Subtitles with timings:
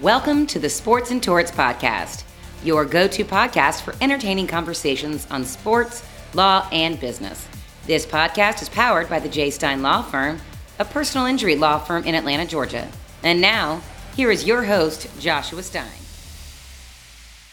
[0.00, 2.24] Welcome to the Sports and Torts Podcast,
[2.64, 6.02] your go to podcast for entertaining conversations on sports,
[6.32, 7.46] law, and business.
[7.84, 9.50] This podcast is powered by the J.
[9.50, 10.40] Stein Law Firm,
[10.78, 12.88] a personal injury law firm in Atlanta, Georgia.
[13.22, 13.82] And now,
[14.16, 15.92] here is your host, Joshua Stein.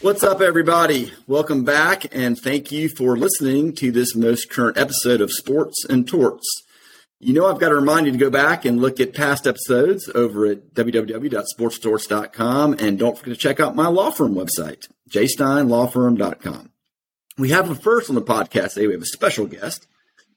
[0.00, 1.12] What's up, everybody?
[1.26, 6.08] Welcome back, and thank you for listening to this most current episode of Sports and
[6.08, 6.48] Torts.
[7.20, 10.08] You know, I've got to remind you to go back and look at past episodes
[10.14, 12.76] over at www.sportstorts.com.
[12.78, 16.70] And don't forget to check out my law firm website, jsteinlawfirm.com.
[17.36, 18.86] We have a first on the podcast today.
[18.86, 19.88] We have a special guest.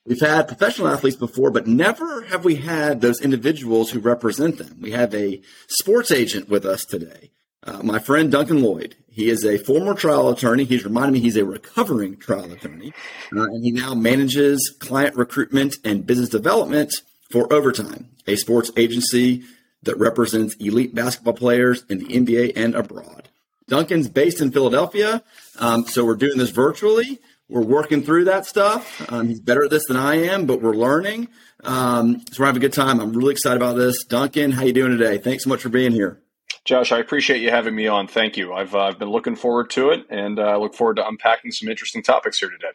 [0.05, 4.77] We've had professional athletes before, but never have we had those individuals who represent them.
[4.81, 7.29] We have a sports agent with us today,
[7.63, 8.95] uh, my friend Duncan Lloyd.
[9.11, 10.63] He is a former trial attorney.
[10.63, 12.93] He's reminded me he's a recovering trial attorney,
[13.35, 16.93] uh, and he now manages client recruitment and business development
[17.29, 19.43] for Overtime, a sports agency
[19.83, 23.27] that represents elite basketball players in the NBA and abroad.
[23.67, 25.23] Duncan's based in Philadelphia,
[25.59, 27.19] um, so we're doing this virtually.
[27.49, 29.11] We're working through that stuff.
[29.11, 31.27] Um, he's better at this than I am, but we're learning.
[31.65, 33.01] Um, so we're having a good time.
[33.01, 34.05] I'm really excited about this.
[34.05, 35.17] Duncan, how you doing today?
[35.17, 36.21] Thanks so much for being here.
[36.65, 38.07] Josh, I appreciate you having me on.
[38.07, 38.53] Thank you.
[38.53, 41.51] I've, uh, I've been looking forward to it, and I uh, look forward to unpacking
[41.51, 42.71] some interesting topics here today.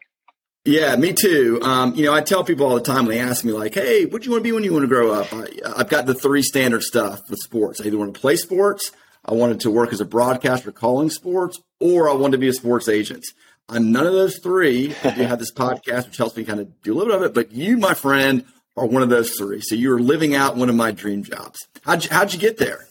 [0.65, 1.59] Yeah, me too.
[1.61, 4.05] Um, you know, I tell people all the time when they ask me, like, "Hey,
[4.05, 6.05] what do you want to be when you want to grow up?" I, have got
[6.05, 7.79] the three standard stuff with sports.
[7.79, 8.91] I either want to play sports,
[9.23, 12.53] I wanted to work as a broadcaster calling sports, or I wanted to be a
[12.53, 13.25] sports agent.
[13.69, 14.93] I'm none of those three.
[15.05, 17.23] I do have this podcast, which helps me kind of do a little bit of
[17.23, 17.33] it.
[17.33, 18.43] But you, my friend,
[18.75, 19.61] are one of those three.
[19.61, 21.59] So you are living out one of my dream jobs.
[21.83, 22.86] How'd you, how'd you get there?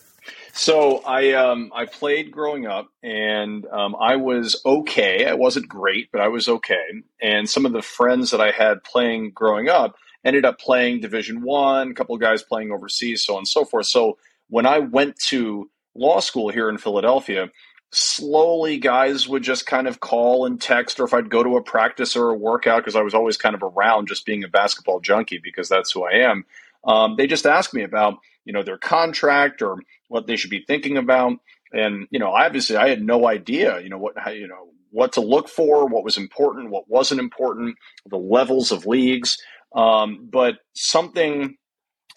[0.56, 5.26] So I um, I played growing up, and um, I was okay.
[5.26, 6.82] I wasn't great, but I was okay.
[7.20, 11.42] And some of the friends that I had playing growing up ended up playing Division
[11.42, 11.90] One.
[11.90, 13.84] A couple of guys playing overseas, so on and so forth.
[13.86, 14.16] So
[14.48, 17.50] when I went to law school here in Philadelphia,
[17.92, 21.62] slowly guys would just kind of call and text, or if I'd go to a
[21.62, 25.00] practice or a workout, because I was always kind of around just being a basketball
[25.00, 26.46] junkie because that's who I am.
[26.86, 29.76] Um, they just asked me about you know their contract or
[30.08, 31.34] what they should be thinking about.
[31.72, 33.80] And you know, obviously, I had no idea.
[33.80, 37.20] You know what how, you know what to look for, what was important, what wasn't
[37.20, 39.36] important, the levels of leagues.
[39.74, 41.56] Um, but something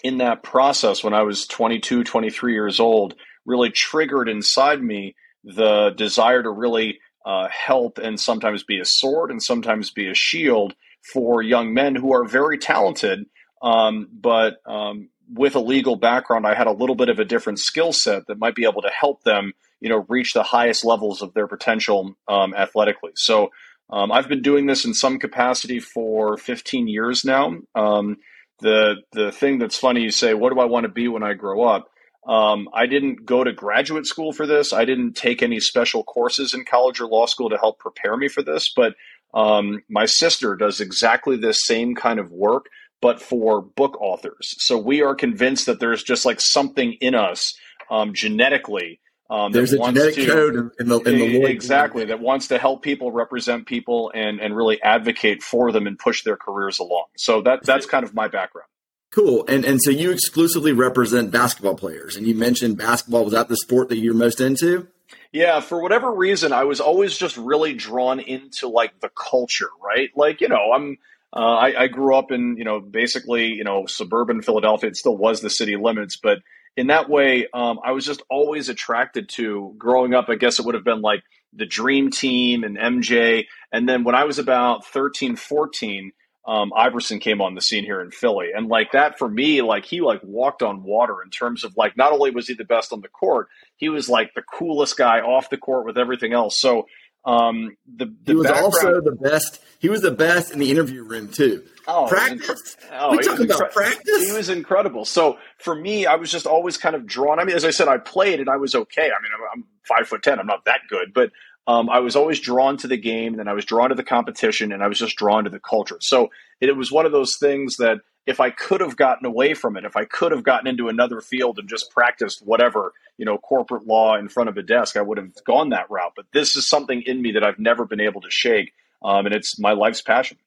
[0.03, 5.91] in that process when I was 22, 23 years old really triggered inside me the
[5.97, 10.73] desire to really uh, help and sometimes be a sword and sometimes be a shield
[11.13, 13.25] for young men who are very talented,
[13.61, 17.59] um, but um, with a legal background, I had a little bit of a different
[17.59, 21.21] skill set that might be able to help them, you know, reach the highest levels
[21.21, 23.11] of their potential um, athletically.
[23.15, 23.51] So
[23.89, 27.57] um, I've been doing this in some capacity for 15 years now.
[27.75, 28.17] Um,
[28.59, 31.33] the the thing that's funny, you say, what do I want to be when I
[31.33, 31.89] grow up?
[32.27, 34.73] Um, I didn't go to graduate school for this.
[34.73, 38.27] I didn't take any special courses in college or law school to help prepare me
[38.27, 38.71] for this.
[38.75, 38.95] But
[39.33, 42.65] um, my sister does exactly the same kind of work
[43.01, 44.55] but for book authors.
[44.57, 47.55] So we are convinced that there's just like something in us
[47.89, 48.99] um, genetically.
[49.29, 52.81] Um, there's a genetic to, code in the, in the exactly that wants to help
[52.81, 57.05] people represent people and and really advocate for them and push their careers along.
[57.15, 58.67] So that that's kind of my background.
[59.11, 59.45] Cool.
[59.47, 63.57] And and so you exclusively represent basketball players, and you mentioned basketball was that the
[63.57, 64.87] sport that you're most into.
[65.31, 70.09] Yeah, for whatever reason, I was always just really drawn into like the culture, right?
[70.15, 70.97] Like, you know, I'm
[71.35, 74.89] uh, I, I, grew up in, you know, basically, you know, suburban Philadelphia.
[74.89, 76.39] It still was the city limits, but
[76.75, 80.29] in that way, um, I was just always attracted to growing up.
[80.29, 81.23] I guess it would have been like
[81.53, 83.45] the Dream Team and MJ.
[83.71, 86.11] And then when I was about 13, 14,
[86.47, 88.47] um, Iverson came on the scene here in Philly.
[88.55, 91.97] And like that for me, like he like walked on water in terms of like
[91.97, 95.19] not only was he the best on the court, he was like the coolest guy
[95.19, 96.59] off the court with everything else.
[96.59, 96.87] So
[97.25, 99.61] um, the, the he was also the best.
[99.79, 101.63] He was the best in the interview room too.
[101.87, 102.77] Oh, practice.
[102.91, 104.25] Oh, we talking about practice.
[104.25, 105.05] He was incredible.
[105.05, 107.39] So for me, I was just always kind of drawn.
[107.39, 109.03] I mean, as I said, I played and I was okay.
[109.03, 110.39] I mean, I'm, I'm five foot ten.
[110.39, 111.31] I'm not that good, but
[111.67, 114.03] um, I was always drawn to the game, and then I was drawn to the
[114.03, 115.97] competition, and I was just drawn to the culture.
[116.01, 116.29] So
[116.59, 119.77] it, it was one of those things that if I could have gotten away from
[119.77, 123.37] it, if I could have gotten into another field and just practiced whatever, you know,
[123.37, 126.13] corporate law in front of a desk, I would have gone that route.
[126.15, 128.71] But this is something in me that I've never been able to shake.
[129.03, 130.37] Um, and it's my life's passion.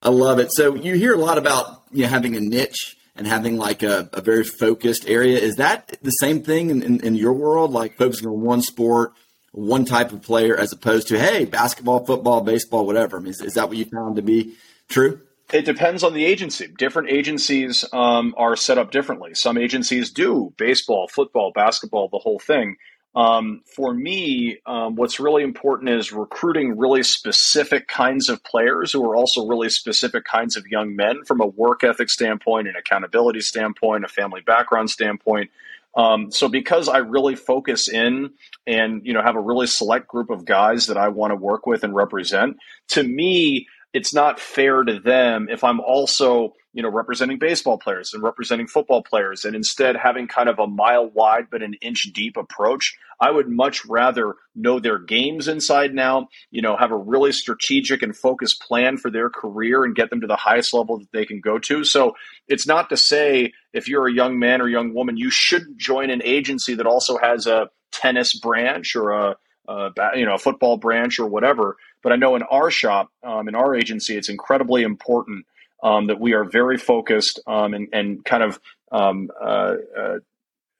[0.00, 0.52] I love it.
[0.52, 4.08] So you hear a lot about you know, having a niche and having like a,
[4.12, 5.36] a very focused area.
[5.36, 9.12] Is that the same thing in, in, in your world, like focusing on one sport,
[9.50, 13.16] one type of player, as opposed to, hey, basketball, football, baseball, whatever?
[13.16, 14.54] I mean, is, is that what you found to be
[14.88, 15.20] true?
[15.52, 16.68] It depends on the agency.
[16.78, 19.34] Different agencies um, are set up differently.
[19.34, 22.76] Some agencies do baseball, football, basketball, the whole thing.
[23.14, 29.04] Um, for me, um, what's really important is recruiting really specific kinds of players who
[29.04, 33.40] are also really specific kinds of young men from a work ethic standpoint, an accountability
[33.40, 35.50] standpoint, a family background standpoint.
[35.94, 38.30] Um, so because I really focus in
[38.66, 41.66] and you know have a really select group of guys that I want to work
[41.66, 42.56] with and represent,
[42.88, 48.12] to me, it's not fair to them if I'm also you know, representing baseball players
[48.14, 52.10] and representing football players, and instead having kind of a mile wide but an inch
[52.14, 52.96] deep approach.
[53.20, 58.02] I would much rather know their games inside now, you know, have a really strategic
[58.02, 61.24] and focused plan for their career and get them to the highest level that they
[61.24, 61.84] can go to.
[61.84, 62.16] So
[62.48, 66.10] it's not to say if you're a young man or young woman, you shouldn't join
[66.10, 69.36] an agency that also has a tennis branch or a,
[69.68, 71.76] a you know, a football branch or whatever.
[72.02, 75.46] But I know in our shop, um, in our agency, it's incredibly important
[75.82, 78.60] um, that we are very focused um, and, and, kind of
[78.92, 80.18] um, uh, uh,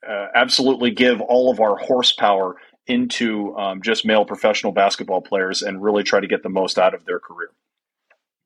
[0.09, 2.57] uh, absolutely give all of our horsepower
[2.87, 6.95] into um, just male professional basketball players and really try to get the most out
[6.95, 7.51] of their career.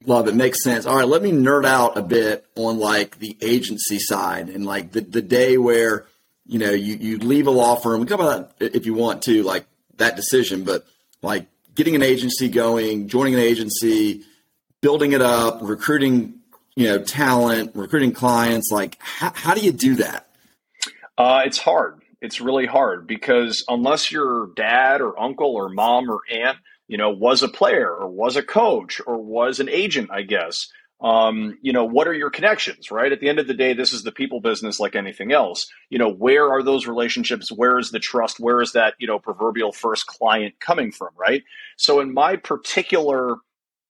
[0.05, 0.35] Love it.
[0.35, 0.87] Makes sense.
[0.87, 4.93] All right, let me nerd out a bit on like the agency side and like
[4.93, 6.07] the, the day where,
[6.47, 8.01] you know, you, you leave a law firm.
[8.01, 9.67] We come about if you want to, like
[9.99, 10.87] that decision, but
[11.23, 14.25] like getting an agency going, joining an agency,
[14.81, 16.41] building it up, recruiting
[16.75, 18.71] you know talent, recruiting clients?
[18.71, 20.29] Like, how, how do you do that?
[21.19, 22.03] Uh, it's hard.
[22.21, 26.59] It's really hard because unless your dad or uncle or mom or aunt,
[26.89, 30.69] you know, was a player or was a coach or was an agent, I guess.
[31.01, 33.13] Um, you know, what are your connections, right?
[33.13, 35.71] At the end of the day, this is the people business like anything else.
[35.91, 37.53] You know, where are those relationships?
[37.53, 38.41] Where is the trust?
[38.41, 41.43] Where is that, you know, proverbial first client coming from, right?
[41.77, 43.37] So in my particular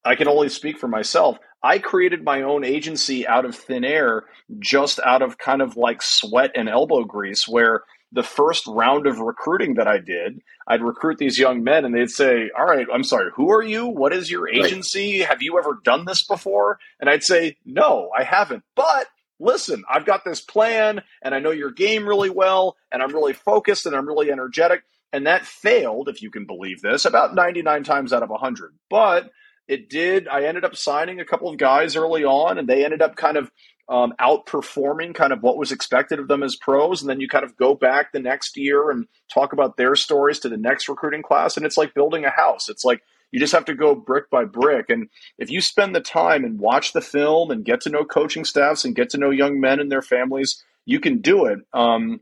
[0.06, 1.38] I can only speak for myself.
[1.62, 4.25] I created my own agency out of thin air,
[4.61, 7.82] just out of kind of like sweat and elbow grease, where
[8.12, 12.11] the first round of recruiting that I did, I'd recruit these young men and they'd
[12.11, 13.87] say, All right, I'm sorry, who are you?
[13.87, 15.20] What is your agency?
[15.20, 15.29] Right.
[15.29, 16.79] Have you ever done this before?
[17.00, 18.62] And I'd say, No, I haven't.
[18.75, 19.06] But
[19.38, 23.35] listen, I've got this plan and I know your game really well and I'm really
[23.35, 24.82] focused and I'm really energetic.
[25.12, 28.75] And that failed, if you can believe this, about 99 times out of 100.
[28.91, 29.31] But
[29.69, 30.29] it did.
[30.29, 33.37] I ended up signing a couple of guys early on, and they ended up kind
[33.37, 33.50] of
[33.88, 37.00] um, outperforming kind of what was expected of them as pros.
[37.00, 40.41] And then you kind of go back the next year and talk about their stories
[40.41, 41.56] to the next recruiting class.
[41.56, 42.69] And it's like building a house.
[42.69, 44.91] It's like you just have to go brick by brick.
[44.91, 48.44] And if you spend the time and watch the film and get to know coaching
[48.44, 51.61] staffs and get to know young men and their families, you can do it.
[51.73, 52.21] Um,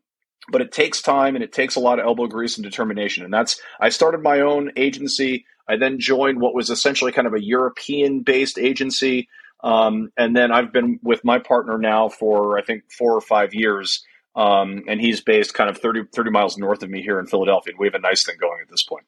[0.51, 3.25] but it takes time and it takes a lot of elbow grease and determination.
[3.25, 7.35] And that's, I started my own agency I then joined what was essentially kind of
[7.35, 9.29] a European based agency.
[9.65, 13.55] Um, and then I've been with my partner now for, I think, four or five
[13.55, 14.05] years.
[14.37, 17.73] Um, and he's based kind of 30, 30 miles north of me here in Philadelphia.
[17.73, 19.07] And we have a nice thing going at this point.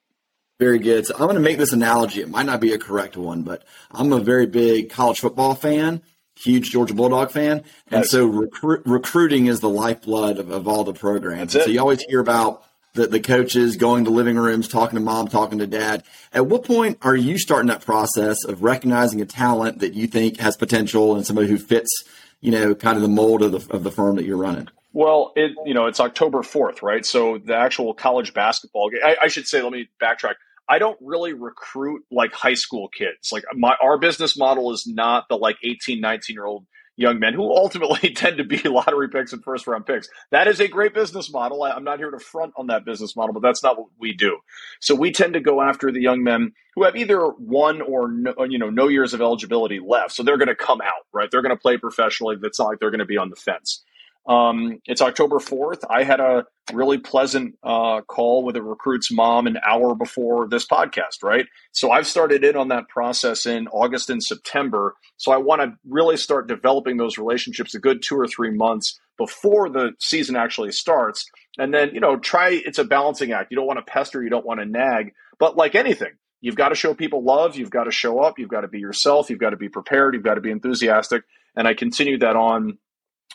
[0.58, 1.04] Very good.
[1.04, 2.22] So I'm going to make this analogy.
[2.22, 6.00] It might not be a correct one, but I'm a very big college football fan,
[6.36, 7.62] huge Georgia Bulldog fan.
[7.90, 8.10] And nice.
[8.10, 11.52] so recru- recruiting is the lifeblood of, of all the programs.
[11.52, 12.64] So you always hear about
[12.96, 16.02] the, the coaches going to living rooms, talking to mom, talking to dad.
[16.32, 20.40] At what point are you starting that process of recognizing a talent that you think
[20.40, 22.04] has potential and somebody who fits,
[22.40, 24.68] you know, kind of the mold of the, of the firm that you're running?
[24.92, 27.04] Well, it you know it's October fourth, right?
[27.04, 29.00] So the actual college basketball game.
[29.04, 29.60] I, I, should say.
[29.60, 30.36] Let me backtrack.
[30.66, 33.30] I don't really recruit like high school kids.
[33.30, 36.64] Like my our business model is not the like 18, 19 year old
[36.96, 40.08] young men who ultimately tend to be lottery picks and first round picks.
[40.30, 41.62] That is a great business model.
[41.64, 44.38] I'm not here to front on that business model, but that's not what we do.
[44.80, 48.34] So we tend to go after the young men who have either one or no,
[48.48, 50.12] you know no years of eligibility left.
[50.12, 51.30] So they're going to come out, right?
[51.30, 52.36] They're going to play professionally.
[52.42, 53.84] It's not like they're going to be on the fence.
[54.28, 55.84] Um, it's October 4th.
[55.88, 60.66] I had a really pleasant uh, call with a recruit's mom an hour before this
[60.66, 61.46] podcast, right?
[61.72, 64.94] So I've started in on that process in August and September.
[65.16, 68.98] So I want to really start developing those relationships a good two or three months
[69.16, 71.24] before the season actually starts.
[71.56, 73.50] And then, you know, try it's a balancing act.
[73.50, 76.70] You don't want to pester, you don't want to nag, but like anything, you've got
[76.70, 79.38] to show people love, you've got to show up, you've got to be yourself, you've
[79.38, 81.22] got to be prepared, you've got to be enthusiastic.
[81.54, 82.78] And I continue that on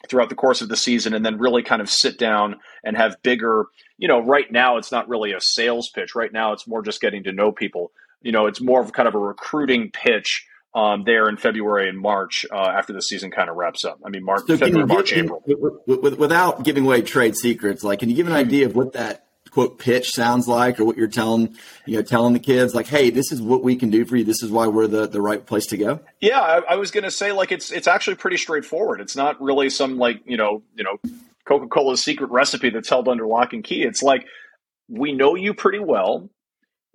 [0.09, 3.15] throughout the course of the season and then really kind of sit down and have
[3.23, 3.65] bigger
[3.97, 7.01] you know right now it's not really a sales pitch right now it's more just
[7.01, 7.91] getting to know people
[8.21, 11.99] you know it's more of kind of a recruiting pitch um, there in February and
[11.99, 13.99] March uh, after the season kind of wraps up.
[14.05, 15.43] I mean, March, so February, March, give, April.
[15.85, 19.77] Without giving away trade secrets, like, can you give an idea of what that quote
[19.77, 21.55] pitch sounds like or what you're telling
[21.85, 24.23] you know telling the kids like hey this is what we can do for you
[24.23, 27.03] this is why we're the, the right place to go yeah i, I was going
[27.03, 30.63] to say like it's it's actually pretty straightforward it's not really some like you know
[30.75, 30.97] you know
[31.45, 34.25] coca-cola's secret recipe that's held under lock and key it's like
[34.91, 36.29] we know you pretty well.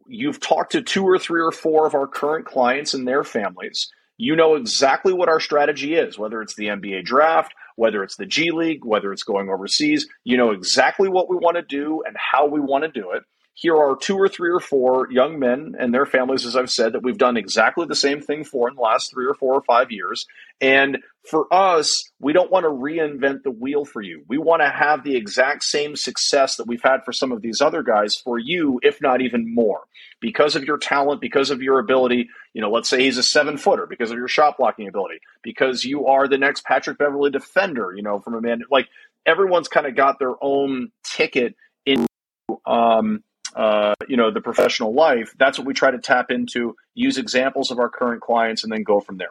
[0.06, 3.88] You've talked to two or three or four of our current clients and their families.
[4.18, 8.26] You know exactly what our strategy is, whether it's the NBA draft, whether it's the
[8.26, 10.06] G League, whether it's going overseas.
[10.24, 13.22] You know exactly what we want to do and how we want to do it
[13.58, 16.92] here are two or three or four young men and their families, as I've said,
[16.92, 19.62] that we've done exactly the same thing for in the last three or four or
[19.62, 20.26] five years.
[20.60, 20.98] And
[21.30, 24.24] for us, we don't want to reinvent the wheel for you.
[24.28, 27.62] We want to have the exact same success that we've had for some of these
[27.62, 29.84] other guys for you, if not even more.
[30.20, 33.56] Because of your talent, because of your ability, you know, let's say he's a seven
[33.56, 37.94] footer, because of your shot blocking ability, because you are the next Patrick Beverley defender,
[37.96, 38.88] you know, from a man like
[39.24, 42.06] everyone's kind of got their own ticket in
[42.66, 43.22] um,
[43.56, 47.70] uh, you know the professional life that's what we try to tap into use examples
[47.70, 49.30] of our current clients and then go from there.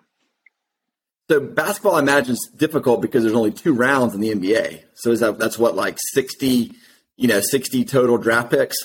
[1.30, 5.12] So basketball i imagine is difficult because there's only two rounds in the nba so
[5.12, 6.72] is that that's what like 60
[7.18, 8.78] you know 60 total draft picks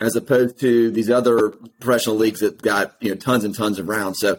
[0.00, 3.88] as opposed to these other professional leagues that got you know tons and tons of
[3.88, 4.18] rounds.
[4.20, 4.38] So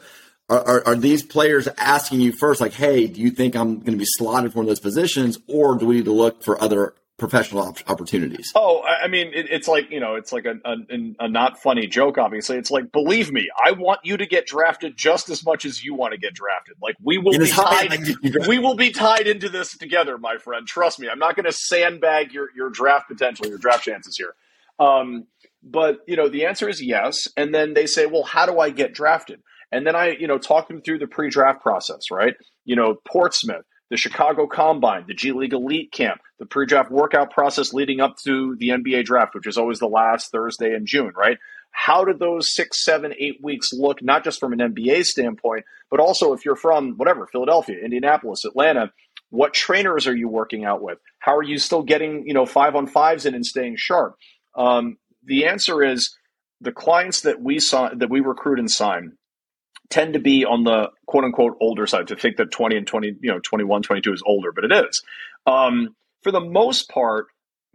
[0.50, 3.92] are, are, are these players asking you first like hey do you think i'm going
[3.92, 6.62] to be slotted for one of those positions or do we need to look for
[6.62, 8.52] other professional op- opportunities.
[8.56, 10.76] Oh, I mean, it, it's like you know, it's like a, a,
[11.20, 12.18] a, not funny joke.
[12.18, 15.84] Obviously, it's like believe me, I want you to get drafted just as much as
[15.84, 16.76] you want to get drafted.
[16.82, 18.00] Like we will be tied.
[18.48, 20.66] we will be tied into this together, my friend.
[20.66, 24.34] Trust me, I'm not going to sandbag your your draft potential, your draft chances here.
[24.80, 25.28] Um,
[25.62, 27.28] but you know, the answer is yes.
[27.36, 29.42] And then they say, well, how do I get drafted?
[29.72, 32.34] And then I, you know, talk them through the pre-draft process, right?
[32.66, 37.32] You know, Portsmouth the Chicago Combine, the G League Elite Camp, the pre draft workout
[37.32, 41.12] process leading up to the NBA draft, which is always the last Thursday in June,
[41.16, 41.38] right?
[41.72, 46.00] How did those six, seven, eight weeks look, not just from an NBA standpoint, but
[46.00, 48.92] also if you're from whatever, Philadelphia, Indianapolis, Atlanta,
[49.30, 50.98] what trainers are you working out with?
[51.20, 54.16] How are you still getting, you know, five on fives in and staying sharp?
[54.56, 56.16] Um, the answer is
[56.62, 59.14] the clients that we saw that we recruit and sign
[59.90, 63.16] tend to be on the quote unquote older side to think that 20 and 20,
[63.22, 65.04] you know, 21, 22 is older, but it is.
[65.46, 67.28] Um, for the most part,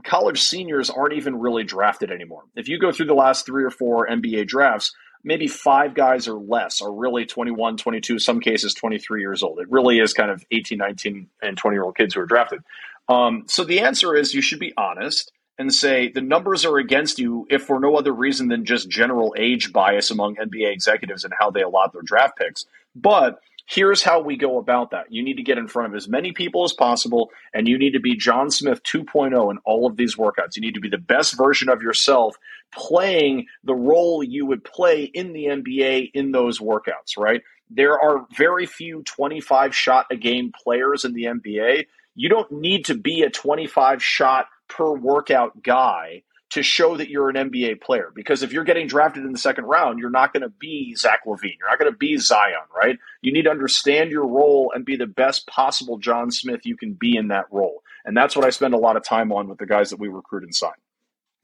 [0.04, 2.42] college seniors aren't even really drafted anymore.
[2.54, 4.92] If you go through the last three or four NBA drafts,
[5.24, 9.58] maybe five guys or less are really 21, 22, some cases 23 years old.
[9.58, 12.60] It really is kind of 18, 19, and 20 year old kids who are drafted.
[13.08, 17.18] Um, so the answer is you should be honest and say the numbers are against
[17.18, 21.32] you if for no other reason than just general age bias among NBA executives and
[21.38, 22.66] how they allot their draft picks.
[22.96, 25.12] But here's how we go about that.
[25.12, 27.92] You need to get in front of as many people as possible, and you need
[27.92, 30.56] to be John Smith 2.0 in all of these workouts.
[30.56, 32.36] You need to be the best version of yourself
[32.72, 37.42] playing the role you would play in the NBA in those workouts, right?
[37.70, 41.86] There are very few 25 shot a game players in the NBA.
[42.14, 47.28] You don't need to be a 25 shot per workout guy to show that you're
[47.28, 48.12] an NBA player.
[48.14, 51.20] Because if you're getting drafted in the second round, you're not going to be Zach
[51.26, 51.56] LaVine.
[51.58, 52.96] You're not going to be Zion, right?
[53.22, 56.92] You need to understand your role and be the best possible John Smith you can
[56.92, 57.82] be in that role.
[58.04, 60.08] And that's what I spend a lot of time on with the guys that we
[60.08, 60.74] recruit and sign.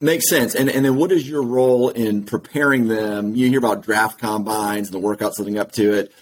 [0.00, 0.54] Makes sense.
[0.54, 3.34] And and then what is your role in preparing them?
[3.34, 6.12] You hear about draft combines and the workouts leading up to it.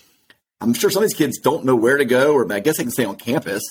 [0.61, 2.83] I'm sure some of these kids don't know where to go, or I guess they
[2.83, 3.62] can stay on campus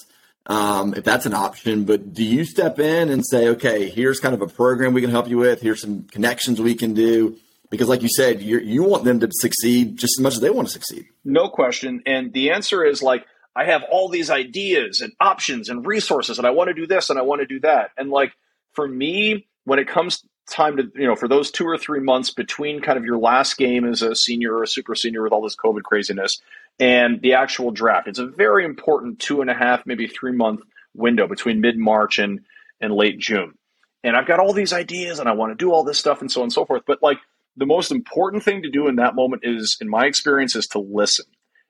[0.47, 1.83] um, if that's an option.
[1.83, 5.11] But do you step in and say, okay, here's kind of a program we can
[5.11, 5.61] help you with.
[5.61, 7.37] Here's some connections we can do.
[7.69, 10.49] Because, like you said, you you want them to succeed just as much as they
[10.49, 11.07] want to succeed.
[11.25, 12.01] No question.
[12.05, 13.25] And the answer is like,
[13.57, 17.09] I have all these ideas and options and resources, and I want to do this
[17.09, 17.91] and I want to do that.
[17.97, 18.31] And like
[18.71, 22.31] for me, when it comes time to you know for those two or three months
[22.31, 25.41] between kind of your last game as a senior or a super senior with all
[25.41, 26.41] this covid craziness
[26.79, 28.07] and the actual draft.
[28.07, 30.61] It's a very important two and a half maybe three month
[30.93, 32.41] window between mid-march and
[32.79, 33.57] and late june.
[34.03, 36.31] And i've got all these ideas and i want to do all this stuff and
[36.31, 37.17] so on and so forth but like
[37.57, 40.79] the most important thing to do in that moment is in my experience is to
[40.79, 41.25] listen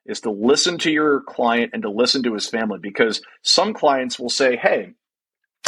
[0.05, 4.19] is to listen to your client and to listen to his family because some clients
[4.19, 4.93] will say hey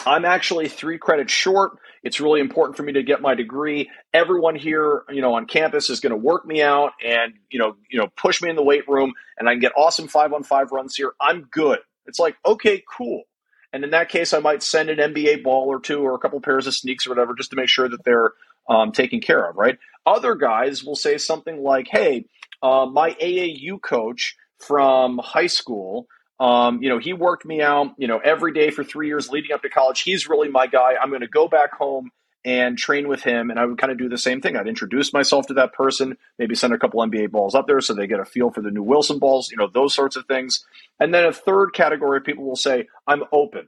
[0.06, 1.77] I'm actually three credits short.
[2.03, 3.89] It's really important for me to get my degree.
[4.13, 7.75] Everyone here, you know, on campus is going to work me out and, you know,
[7.89, 10.44] you know, push me in the weight room and I can get awesome five on
[10.44, 11.12] five runs here.
[11.20, 11.79] I'm good.
[12.06, 13.24] It's like, okay, cool.
[13.72, 16.39] And in that case, I might send an NBA ball or two or a couple
[16.41, 18.34] pairs of sneaks or whatever just to make sure that they're
[18.68, 19.77] um, taken care of, right?
[20.06, 22.25] Other guys will say something like, hey,
[22.63, 26.08] uh, my AAU coach from high school
[26.39, 29.51] um, you know, he worked me out, you know, every day for three years leading
[29.51, 30.01] up to college.
[30.01, 30.93] He's really my guy.
[31.01, 32.12] I'm going to go back home
[32.46, 33.50] and train with him.
[33.50, 34.55] And I would kind of do the same thing.
[34.55, 37.93] I'd introduce myself to that person, maybe send a couple NBA balls up there so
[37.93, 40.65] they get a feel for the new Wilson balls, you know, those sorts of things.
[41.00, 43.67] And then a third category of people will say, I'm open.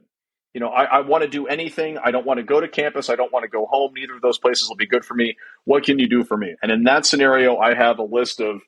[0.54, 1.98] You know, I, I want to do anything.
[2.02, 3.08] I don't want to go to campus.
[3.08, 3.92] I don't want to go home.
[3.94, 5.36] Neither of those places will be good for me.
[5.64, 6.56] What can you do for me?
[6.62, 8.60] And in that scenario, I have a list of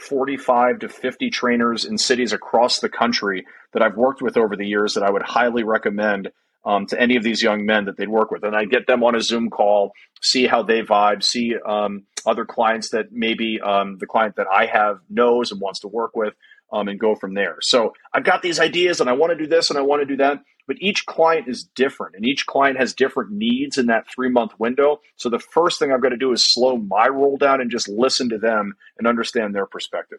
[0.00, 4.66] 45 to 50 trainers in cities across the country that I've worked with over the
[4.66, 6.30] years that I would highly recommend
[6.64, 8.42] um, to any of these young men that they'd work with.
[8.42, 12.44] And I get them on a Zoom call, see how they vibe, see um, other
[12.44, 16.34] clients that maybe um, the client that I have knows and wants to work with,
[16.74, 17.56] um, and go from there.
[17.60, 20.06] So I've got these ideas and I want to do this and I want to
[20.06, 20.40] do that.
[20.66, 24.52] But each client is different and each client has different needs in that three month
[24.58, 25.00] window.
[25.16, 27.88] So the first thing I've got to do is slow my roll down and just
[27.88, 30.18] listen to them and understand their perspective.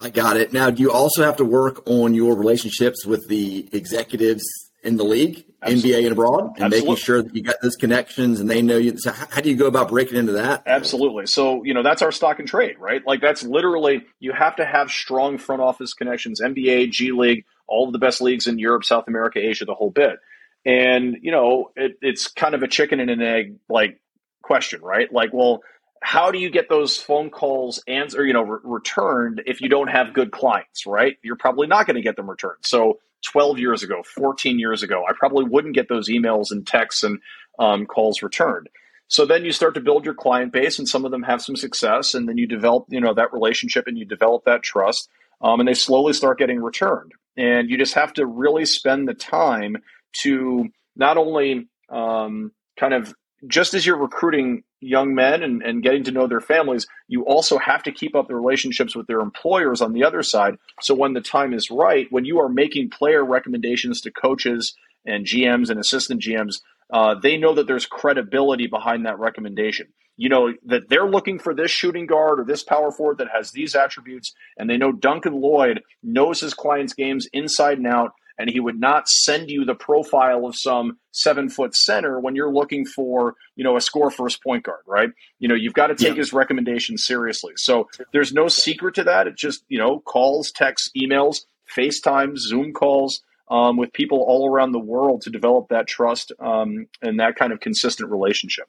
[0.00, 0.52] I got it.
[0.52, 4.44] Now, do you also have to work on your relationships with the executives
[4.84, 5.90] in the league, Absolutely.
[5.90, 6.78] NBA and abroad, and Absolutely.
[6.80, 8.96] making sure that you got those connections and they know you.
[8.96, 10.62] So, how do you go about breaking into that?
[10.66, 11.26] Absolutely.
[11.26, 13.04] So, you know, that's our stock and trade, right?
[13.04, 17.88] Like, that's literally, you have to have strong front office connections, NBA, G League, all
[17.88, 20.18] of the best leagues in Europe, South America, Asia, the whole bit.
[20.64, 24.00] And, you know, it, it's kind of a chicken and an egg like
[24.42, 25.12] question, right?
[25.12, 25.62] Like, well,
[26.00, 29.88] how do you get those phone calls answered, you know, re- returned if you don't
[29.88, 31.16] have good clients, right?
[31.22, 32.58] You're probably not going to get them returned.
[32.62, 37.02] So 12 years ago, 14 years ago, I probably wouldn't get those emails and texts
[37.02, 37.18] and
[37.58, 38.68] um, calls returned.
[39.08, 41.56] So then you start to build your client base, and some of them have some
[41.56, 45.08] success, and then you develop, you know, that relationship and you develop that trust,
[45.40, 47.12] um, and they slowly start getting returned.
[47.36, 49.76] And you just have to really spend the time
[50.22, 53.14] to not only um, kind of
[53.46, 57.58] just as you're recruiting young men and, and getting to know their families, you also
[57.58, 60.56] have to keep up the relationships with their employers on the other side.
[60.82, 65.24] So when the time is right, when you are making player recommendations to coaches and
[65.24, 66.56] GMs and assistant GMs,
[66.92, 69.88] uh, they know that there's credibility behind that recommendation.
[70.16, 73.52] You know, that they're looking for this shooting guard or this power forward that has
[73.52, 78.48] these attributes, and they know Duncan Lloyd knows his clients' games inside and out and
[78.48, 82.86] he would not send you the profile of some seven foot center when you're looking
[82.86, 86.14] for you know a score first point guard right you know you've got to take
[86.14, 86.18] yeah.
[86.18, 90.90] his recommendations seriously so there's no secret to that it just you know calls texts
[90.96, 91.40] emails
[91.76, 96.86] facetime zoom calls um, with people all around the world to develop that trust um,
[97.02, 98.66] and that kind of consistent relationship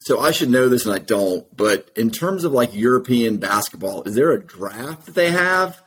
[0.00, 4.02] so I should know this and I don't, but in terms of like European basketball,
[4.02, 5.80] is there a draft that they have?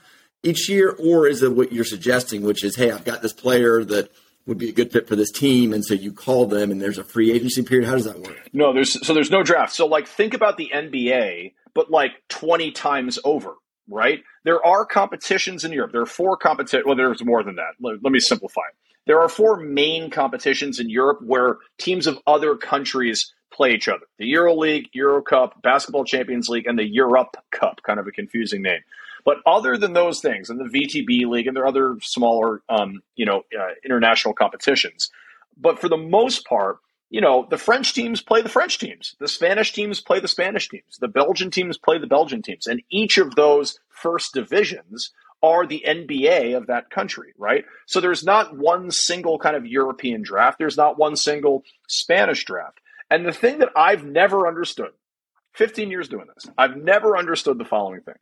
[0.46, 3.84] Each year, or is it what you're suggesting, which is, hey, I've got this player
[3.84, 4.12] that
[4.46, 6.98] would be a good fit for this team, and so you call them, and there's
[6.98, 7.88] a free agency period.
[7.88, 8.50] How does that work?
[8.54, 9.74] No, there's so there's no draft.
[9.74, 13.56] So like think about the NBA, but like 20 times over,
[13.90, 14.24] right?
[14.44, 15.92] There are competitions in Europe.
[15.92, 16.86] There are four competitions.
[16.86, 17.74] Well, there's more than that.
[17.82, 18.62] Let, let me simplify.
[19.08, 24.06] There are four main competitions in Europe where teams of other countries play each other:
[24.20, 27.82] the Euro League, Euro Cup, Basketball Champions League, and the Europe Cup.
[27.84, 28.82] Kind of a confusing name.
[29.26, 33.02] But other than those things, and the VTB league and there are other smaller, um,
[33.16, 35.10] you know, uh, international competitions,
[35.58, 36.78] but for the most part,
[37.10, 40.70] you know, the French teams play the French teams, the Spanish teams play the Spanish
[40.70, 45.12] teams, the Belgian teams play the Belgian teams, and each of those first divisions
[45.42, 47.66] are the NBA of that country, right?
[47.86, 50.58] So there's not one single kind of European draft.
[50.58, 52.80] There's not one single Spanish draft.
[53.12, 54.92] And the thing that I've never understood,
[55.54, 58.16] 15 years doing this, I've never understood the following thing.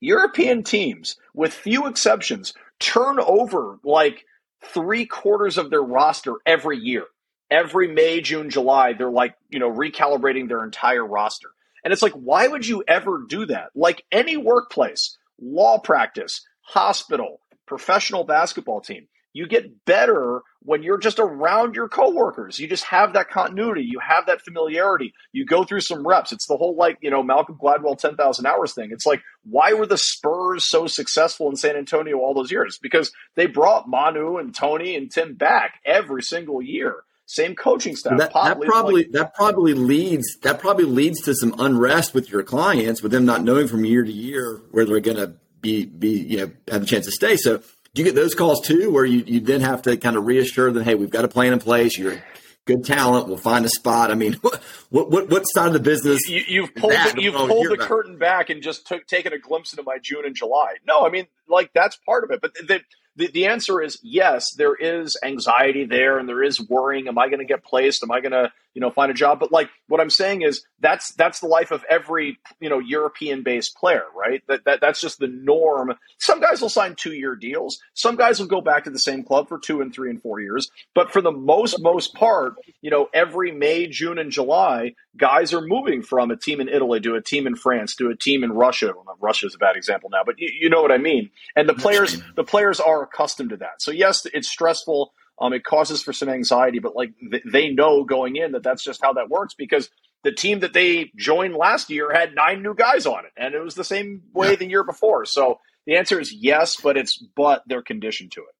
[0.00, 4.24] European teams, with few exceptions, turn over like
[4.64, 7.04] three quarters of their roster every year.
[7.50, 11.48] Every May, June, July, they're like, you know, recalibrating their entire roster.
[11.84, 13.68] And it's like, why would you ever do that?
[13.74, 19.06] Like any workplace, law practice, hospital, professional basketball team,
[19.36, 22.58] you get better when you're just around your coworkers.
[22.58, 23.82] You just have that continuity.
[23.82, 25.12] You have that familiarity.
[25.32, 26.32] You go through some reps.
[26.32, 28.90] It's the whole like, you know, Malcolm Gladwell 10,000 hours thing.
[28.92, 32.78] It's like, why were the Spurs so successful in San Antonio all those years?
[32.80, 37.02] Because they brought Manu and Tony and Tim back every single year.
[37.26, 38.18] Same coaching staff.
[38.18, 42.44] That, that probably like, that probably leads that probably leads to some unrest with your
[42.44, 46.20] clients with them not knowing from year to year where they're going to be be
[46.20, 47.36] you know have a chance to stay.
[47.36, 47.62] So
[47.96, 50.70] do you get those calls too, where you, you then have to kind of reassure
[50.70, 51.96] them, hey, we've got a plan in place.
[51.96, 52.22] You're
[52.66, 53.26] good talent.
[53.26, 54.10] We'll find a spot.
[54.10, 56.20] I mean, what what what side of the business?
[56.28, 59.72] You, have pulled the, you've pulled the curtain back and just took taken a glimpse
[59.72, 60.74] into my June and July.
[60.86, 62.42] No, I mean, like that's part of it.
[62.42, 62.80] But the,
[63.16, 67.08] the, the answer is yes, there is anxiety there and there is worrying.
[67.08, 68.02] Am I going to get placed?
[68.02, 69.40] Am I going to, you know, find a job?
[69.40, 73.42] But like what I'm saying is that's, that's the life of every, you know, European
[73.42, 74.42] based player, right?
[74.48, 75.94] That, that, that's just the norm.
[76.18, 77.80] Some guys will sign two year deals.
[77.94, 80.40] Some guys will go back to the same club for two and three and four
[80.40, 80.68] years.
[80.94, 85.62] But for the most, most part, you know, every May, June and July, guys are
[85.62, 88.52] moving from a team in Italy to a team in France to a team in
[88.52, 88.92] Russia.
[88.94, 91.30] Well, Russia is a bad example now, but you, you know what I mean.
[91.56, 93.80] And the players, the players are accustomed to that.
[93.80, 95.14] So yes, it's stressful.
[95.38, 98.82] Um, it causes for some anxiety, but like th- they know going in that that's
[98.82, 99.90] just how that works because
[100.24, 103.62] the team that they joined last year had nine new guys on it, and it
[103.62, 104.56] was the same way yeah.
[104.56, 105.24] the year before.
[105.24, 108.56] So the answer is yes, but it's but they're conditioned to it.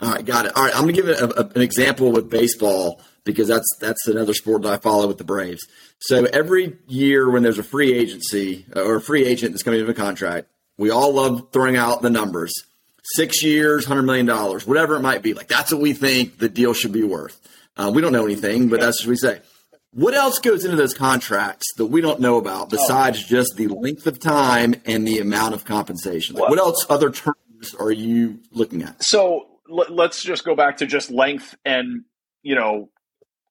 [0.00, 0.52] All right, got it.
[0.56, 4.06] All right, I'm going to give a, a, an example with baseball because that's that's
[4.06, 5.66] another sport that I follow with the Braves.
[5.98, 9.80] So every year when there's a free agency uh, or a free agent that's coming
[9.80, 12.52] into a contract, we all love throwing out the numbers.
[13.14, 15.34] Six years, hundred million dollars, whatever it might be.
[15.34, 17.40] Like that's what we think the deal should be worth.
[17.76, 19.40] Uh, we don't know anything, but that's what we say.
[19.92, 22.68] What else goes into those contracts that we don't know about oh.
[22.70, 26.36] besides just the length of time and the amount of compensation?
[26.36, 29.02] Like, what else other terms are you looking at?
[29.02, 32.04] So let's just go back to just length and
[32.42, 32.90] you know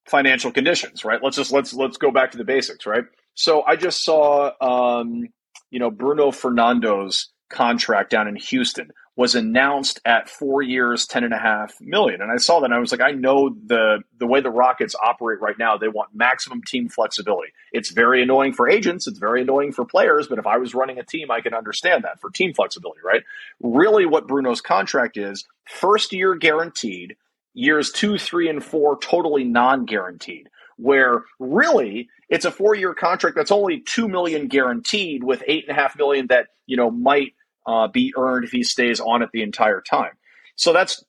[0.08, 1.22] financial conditions, right?
[1.22, 3.04] Let's just let's let's go back to the basics, right?
[3.34, 5.28] So I just saw um,
[5.70, 11.34] you know Bruno Fernando's contract down in Houston was announced at four years, ten and
[11.34, 12.22] a half million.
[12.22, 14.96] And I saw that and I was like, I know the the way the Rockets
[15.04, 17.52] operate right now, they want maximum team flexibility.
[17.72, 21.00] It's very annoying for agents, it's very annoying for players, but if I was running
[21.00, 23.24] a team, I can understand that for team flexibility, right?
[23.60, 27.18] Really what Bruno's contract is, first year guaranteed,
[27.56, 30.48] years two, three, and four totally non-guaranteed.
[30.78, 35.82] Where really it's a four-year contract that's only two million guaranteed, with eight and a
[35.82, 37.34] half million that you know might
[37.68, 40.14] uh, be earned if he stays on it the entire time.
[40.56, 41.04] So that's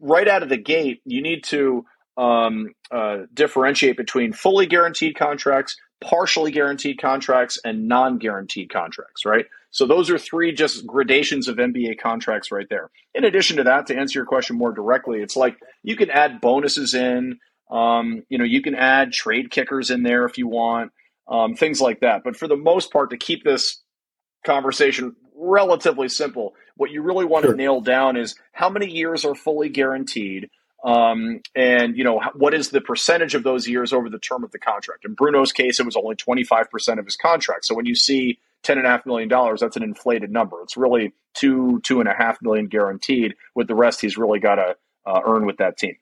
[0.00, 1.00] right out of the gate.
[1.06, 8.18] You need to um, uh, differentiate between fully guaranteed contracts, partially guaranteed contracts, and non
[8.18, 9.46] guaranteed contracts, right?
[9.70, 12.90] So those are three just gradations of NBA contracts right there.
[13.14, 16.40] In addition to that, to answer your question more directly, it's like you can add
[16.40, 17.38] bonuses in.
[17.70, 20.92] Um, you know, you can add trade kickers in there if you want,
[21.26, 22.22] um, things like that.
[22.22, 23.82] But for the most part, to keep this
[24.44, 26.54] conversation relatively simple.
[26.76, 27.52] What you really want sure.
[27.52, 30.50] to nail down is how many years are fully guaranteed,
[30.84, 34.52] um, and you know what is the percentage of those years over the term of
[34.52, 35.04] the contract.
[35.04, 37.64] In Bruno's case, it was only twenty five percent of his contract.
[37.64, 40.60] So when you see ten and a half million dollars, that's an inflated number.
[40.62, 43.34] It's really two two and a half million guaranteed.
[43.54, 45.96] With the rest, he's really got to uh, earn with that team.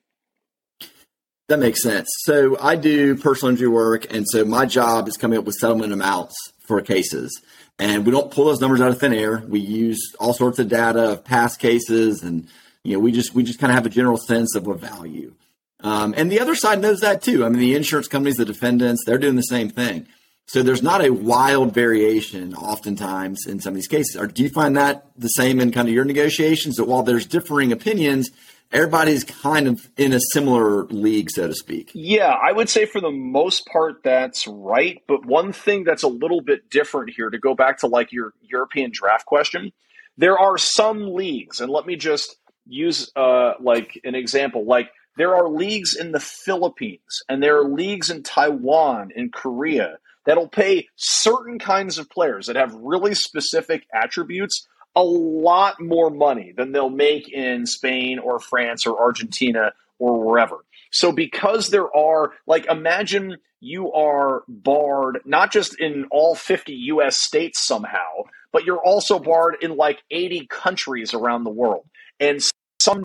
[1.53, 2.09] That makes sense.
[2.21, 5.93] So I do personal injury work, and so my job is coming up with settlement
[5.93, 6.35] amounts
[6.67, 7.43] for cases.
[7.79, 9.45] And we don't pull those numbers out of thin air.
[9.47, 12.49] We use all sorts of data of past cases, and
[12.85, 15.35] you know, we just we just kind of have a general sense of a value.
[15.81, 17.45] Um, and the other side knows that too.
[17.45, 20.07] I mean, the insurance companies, the defendants, they're doing the same thing.
[20.47, 24.17] So there's not a wild variation oftentimes in some of these cases.
[24.17, 26.77] Or do you find that the same in kind of your negotiations?
[26.77, 28.31] That while there's differing opinions,
[28.73, 31.91] everybody's kind of in a similar league, so to speak.
[31.95, 35.03] Yeah, I would say for the most part that's right.
[35.07, 38.33] But one thing that's a little bit different here, to go back to like your
[38.43, 39.73] European draft question,
[40.17, 45.35] there are some leagues, and let me just use uh, like an example, like there
[45.35, 50.89] are leagues in the Philippines and there are leagues in Taiwan and Korea that'll pay
[50.97, 56.91] certain kinds of players that have really specific attributes a lot more money than they'll
[56.91, 60.59] make in Spain or France or Argentina or wherever.
[60.91, 67.21] So because there are like imagine you are barred not just in all 50 US
[67.21, 71.87] states somehow, but you're also barred in like 80 countries around the world.
[72.21, 72.41] And
[72.81, 73.03] some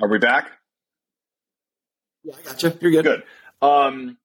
[0.00, 0.57] Are we back?
[2.24, 2.78] Yeah, I got you.
[2.80, 3.04] You're good.
[3.04, 3.22] Good.
[3.66, 4.18] Um,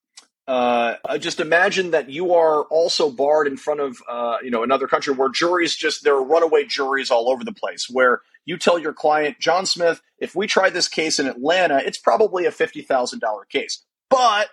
[0.47, 4.88] uh, just imagine that you are also barred in front of uh, you know another
[4.88, 8.77] country where juries just there are runaway juries all over the place where you tell
[8.77, 13.21] your client john smith if we try this case in atlanta it's probably a $50000
[13.49, 14.49] case but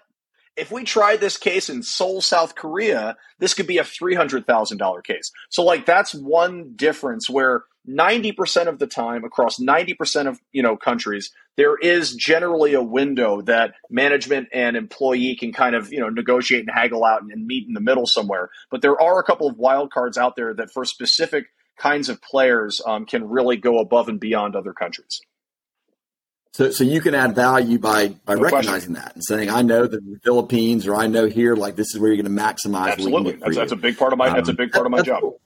[0.57, 5.33] if we try this case in seoul south korea this could be a $300000 case.
[5.49, 10.77] So like that's one difference where 90% of the time across 90% of you know
[10.77, 16.11] countries there is generally a window that management and employee can kind of you know
[16.11, 18.51] negotiate and haggle out and, and meet in the middle somewhere.
[18.71, 21.47] But there are a couple of wild cards out there that for specific
[21.79, 25.21] kinds of players um, can really go above and beyond other countries
[26.53, 28.95] so, so you can add value by by no recognizing question.
[28.95, 32.01] that and saying, "I know that the Philippines, or I know here, like this is
[32.01, 34.49] where you're going to maximize." Absolutely, that's, that's, a big part of my um, that's
[34.49, 35.21] a big part of my job.
[35.21, 35.41] Cool.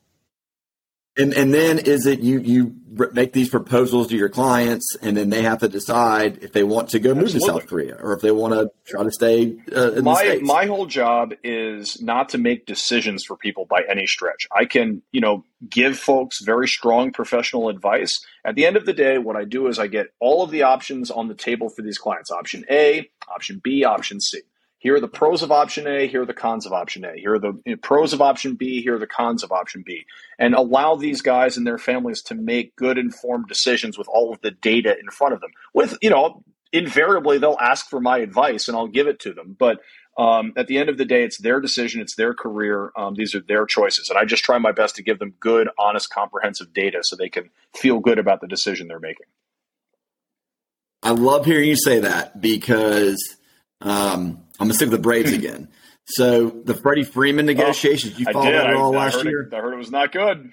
[1.16, 2.74] And and then is it you you
[3.12, 6.88] make these proposals to your clients, and then they have to decide if they want
[6.90, 9.92] to go move to South Korea or if they want to try to stay uh,
[9.92, 10.42] in my, the States.
[10.42, 14.48] My whole job is not to make decisions for people by any stretch.
[14.54, 18.12] I can you know give folks very strong professional advice.
[18.44, 20.62] At the end of the day, what I do is I get all of the
[20.62, 24.40] options on the table for these clients: option A, option B, option C
[24.84, 27.32] here are the pros of option A, here are the cons of option A, here
[27.32, 30.04] are the pros of option B, here are the cons of option B,
[30.38, 34.42] and allow these guys and their families to make good informed decisions with all of
[34.42, 35.52] the data in front of them.
[35.72, 39.56] With, you know, invariably they'll ask for my advice and I'll give it to them.
[39.58, 39.80] But
[40.18, 42.92] um, at the end of the day, it's their decision, it's their career.
[42.94, 44.10] Um, these are their choices.
[44.10, 47.30] And I just try my best to give them good, honest, comprehensive data so they
[47.30, 49.26] can feel good about the decision they're making.
[51.02, 53.36] I love hearing you say that because
[53.80, 55.68] um, I'm going to stick with the Braves again.
[56.06, 59.42] So the Freddie Freeman oh, negotiations, you followed that all I, last I year?
[59.42, 60.52] It, I heard it was not good.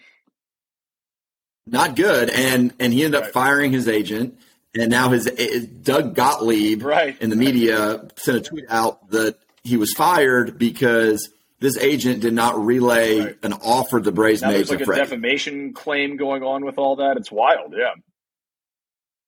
[1.67, 2.29] Not good.
[2.29, 3.27] And, and he ended right.
[3.27, 4.37] up firing his agent
[4.73, 7.19] and now his, his Doug Gottlieb right.
[7.21, 12.33] in the media sent a tweet out that he was fired because this agent did
[12.33, 13.37] not relay right.
[13.43, 15.01] an offer the Braves now made there's like a Freddie.
[15.01, 17.17] defamation claim going on with all that.
[17.17, 17.93] It's wild, yeah.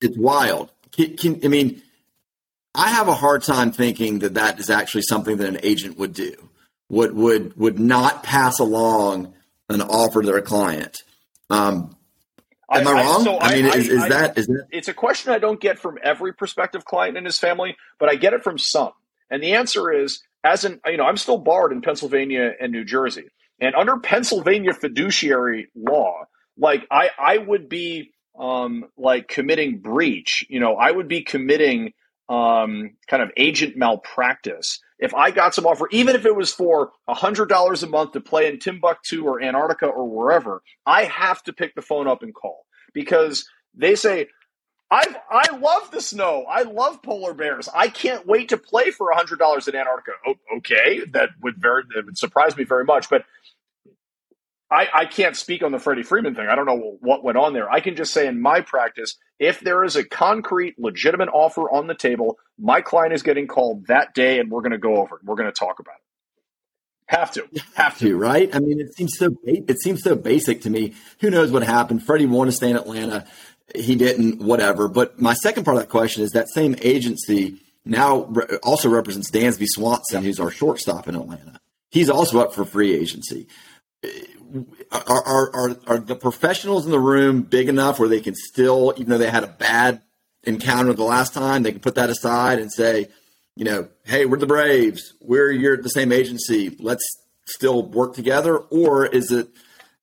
[0.02, 0.72] It's wild.
[0.92, 1.82] Can, can, I mean,
[2.76, 6.14] I have a hard time thinking that that is actually something that an agent would
[6.14, 6.34] do.
[6.90, 9.34] Would would would not pass along
[9.70, 11.04] an offer to their client.
[11.50, 11.96] Um,
[12.72, 13.22] Am I, I wrong?
[13.22, 14.68] I, so I mean, I, is, is that is that?
[14.72, 18.16] It's a question I don't get from every prospective client and his family, but I
[18.16, 18.92] get it from some.
[19.30, 22.84] And the answer is, as an you know, I'm still barred in Pennsylvania and New
[22.84, 23.26] Jersey,
[23.60, 26.26] and under Pennsylvania fiduciary law,
[26.58, 30.46] like I, I would be um, like committing breach.
[30.50, 31.94] You know, I would be committing
[32.30, 36.94] um, kind of agent malpractice if I got some offer, even if it was for
[37.10, 41.76] $100 a month to play in Timbuktu or Antarctica or wherever, I have to pick
[41.76, 44.28] the phone up and call because they say,
[44.90, 46.46] I I love the snow.
[46.48, 47.68] I love polar bears.
[47.74, 50.12] I can't wait to play for hundred dollars in Antarctica.
[50.58, 53.10] Okay, that would very that would surprise me very much.
[53.10, 53.24] But
[54.74, 56.48] I, I can't speak on the Freddie Freeman thing.
[56.48, 57.72] I don't know what went on there.
[57.72, 61.86] I can just say in my practice, if there is a concrete, legitimate offer on
[61.86, 65.18] the table, my client is getting called that day, and we're going to go over
[65.18, 65.24] it.
[65.24, 66.02] We're going to talk about it.
[67.06, 68.54] Have to, have to, right?
[68.56, 70.96] I mean, it seems so it seems so basic to me.
[71.20, 72.04] Who knows what happened?
[72.04, 73.28] Freddie wanted to stay in Atlanta,
[73.76, 74.42] he didn't.
[74.42, 74.88] Whatever.
[74.88, 79.30] But my second part of that question is that same agency now re- also represents
[79.30, 81.60] Dansby Swanson, who's our shortstop in Atlanta.
[81.92, 83.48] He's also up for free agency
[84.92, 88.94] are, are, are, are the professionals in the room big enough where they can still,
[88.98, 90.02] even though they had a bad
[90.44, 93.08] encounter the last time, they can put that aside and say,
[93.56, 95.14] you know, hey, we're the Braves.
[95.22, 96.76] We're you're the same agency.
[96.80, 97.04] Let's
[97.46, 98.58] still work together.
[98.58, 99.50] Or is it,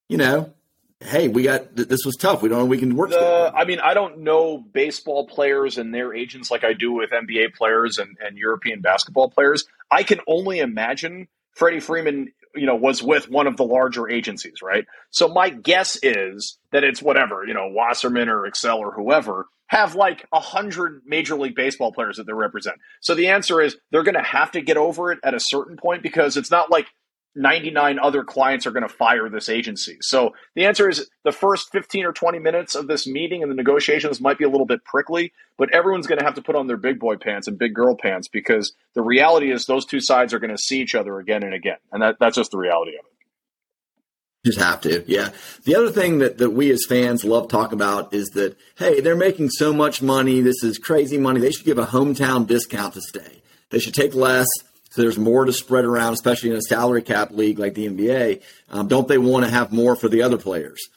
[0.08, 0.52] you know,
[1.00, 2.42] hey, we got this was tough.
[2.42, 3.10] We don't know we can work.
[3.10, 7.10] The, I mean, I don't know baseball players and their agents like I do with
[7.10, 9.64] NBA players and, and European basketball players.
[9.90, 14.62] I can only imagine Freddie Freeman you know, was with one of the larger agencies,
[14.62, 14.84] right?
[15.10, 19.94] So my guess is that it's whatever, you know, Wasserman or Excel or whoever have
[19.94, 22.76] like a hundred major league baseball players that they represent.
[23.00, 25.76] So the answer is they're going to have to get over it at a certain
[25.76, 26.86] point because it's not like
[27.36, 29.98] 99 other clients are going to fire this agency.
[30.00, 33.56] So the answer is the first 15 or 20 minutes of this meeting and the
[33.56, 36.66] negotiations might be a little bit prickly, but everyone's going to have to put on
[36.66, 40.34] their big boy pants and big girl pants because the reality is those two sides
[40.34, 41.78] are going to see each other again and again.
[41.92, 43.10] And that, that's just the reality of it.
[44.44, 45.30] Just have to, yeah.
[45.64, 49.14] The other thing that, that we as fans love talking about is that, hey, they're
[49.14, 50.40] making so much money.
[50.40, 51.40] This is crazy money.
[51.40, 53.42] They should give a hometown discount to stay.
[53.68, 54.48] They should take less
[54.90, 58.42] so there's more to spread around, especially in a salary cap league like the NBA.
[58.70, 60.88] Um, don't they want to have more for the other players?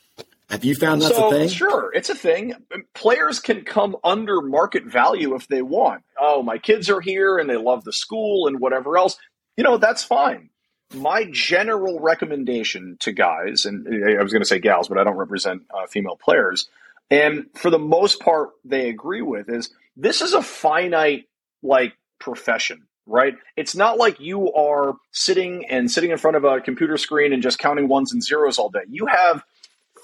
[0.49, 1.47] Have you found that's so, a thing?
[1.47, 2.53] Sure, it's a thing.
[2.93, 6.03] Players can come under market value if they want.
[6.19, 9.17] Oh, my kids are here and they love the school and whatever else.
[9.57, 10.49] You know, that's fine.
[10.93, 15.17] My general recommendation to guys, and I was going to say gals, but I don't
[15.17, 16.67] represent uh, female players,
[17.09, 21.27] and for the most part, they agree with is this is a finite
[21.63, 23.35] like profession right?
[23.57, 27.43] It's not like you are sitting and sitting in front of a computer screen and
[27.43, 28.83] just counting ones and zeros all day.
[28.89, 29.43] You have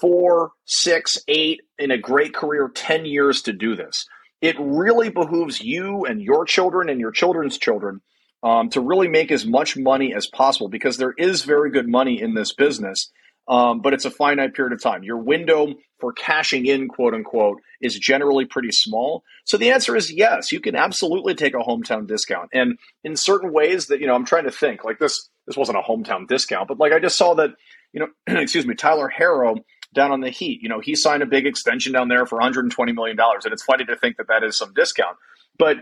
[0.00, 4.06] four, six, eight, in a great career, 10 years to do this.
[4.40, 8.00] It really behooves you and your children and your children's children
[8.42, 12.20] um, to really make as much money as possible because there is very good money
[12.20, 13.10] in this business
[13.50, 15.02] um, but it's a finite period of time.
[15.02, 19.24] Your window for cashing in, quote unquote, is generally pretty small.
[19.44, 22.50] So the answer is yes, you can absolutely take a hometown discount.
[22.54, 25.78] And in certain ways that, you know, I'm trying to think like this, this wasn't
[25.78, 27.50] a hometown discount, but like I just saw that,
[27.92, 28.06] you know,
[28.40, 29.56] excuse me, Tyler Herro
[29.92, 32.92] down on the Heat, you know, he signed a big extension down there for 120
[32.92, 35.16] million dollars, and it's funny to think that that is some discount,
[35.58, 35.78] but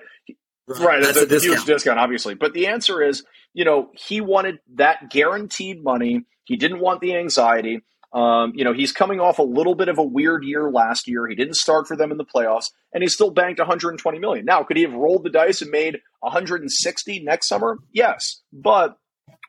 [0.67, 2.35] right, right that's, that's a, a huge discount, obviously.
[2.35, 3.23] But the answer is,
[3.59, 7.83] you know, he wanted that guaranteed money he didn't want the anxiety.
[8.11, 11.27] Um, you know, he's coming off a little bit of a weird year last year.
[11.27, 14.47] He didn't start for them in the playoffs, and he still banked 120 million.
[14.47, 17.79] Now, could he have rolled the dice and made 160 next summer?
[17.93, 18.97] Yes, but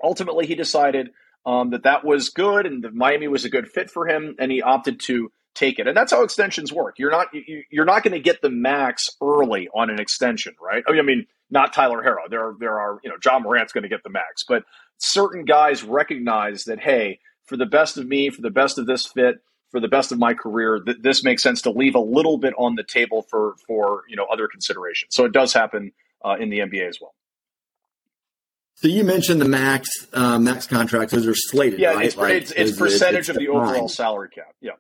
[0.04, 1.12] ultimately he decided
[1.46, 4.52] um, that that was good and that Miami was a good fit for him, and
[4.52, 5.88] he opted to take it.
[5.88, 6.96] And that's how extensions work.
[6.98, 7.28] You're not
[7.72, 10.84] you're not going to get the max early on an extension, right?
[10.86, 12.30] I mean, not Tyler Herro.
[12.30, 14.64] There there are you know Ja Morant's going to get the max, but
[14.98, 19.08] certain guys recognize that hey for the best of me, for the best of this
[19.08, 22.38] fit, for the best of my career, th- this makes sense to leave a little
[22.38, 25.16] bit on the table for for you know other considerations.
[25.16, 25.92] So it does happen
[26.24, 27.14] uh, in the NBA as well.
[28.76, 31.80] So you mentioned the max uh, max contracts; those are slated.
[31.80, 32.06] Yeah, right?
[32.06, 34.56] it's, like, it's, it's percentage it's of the overall salary cap.
[34.62, 34.74] Yeah.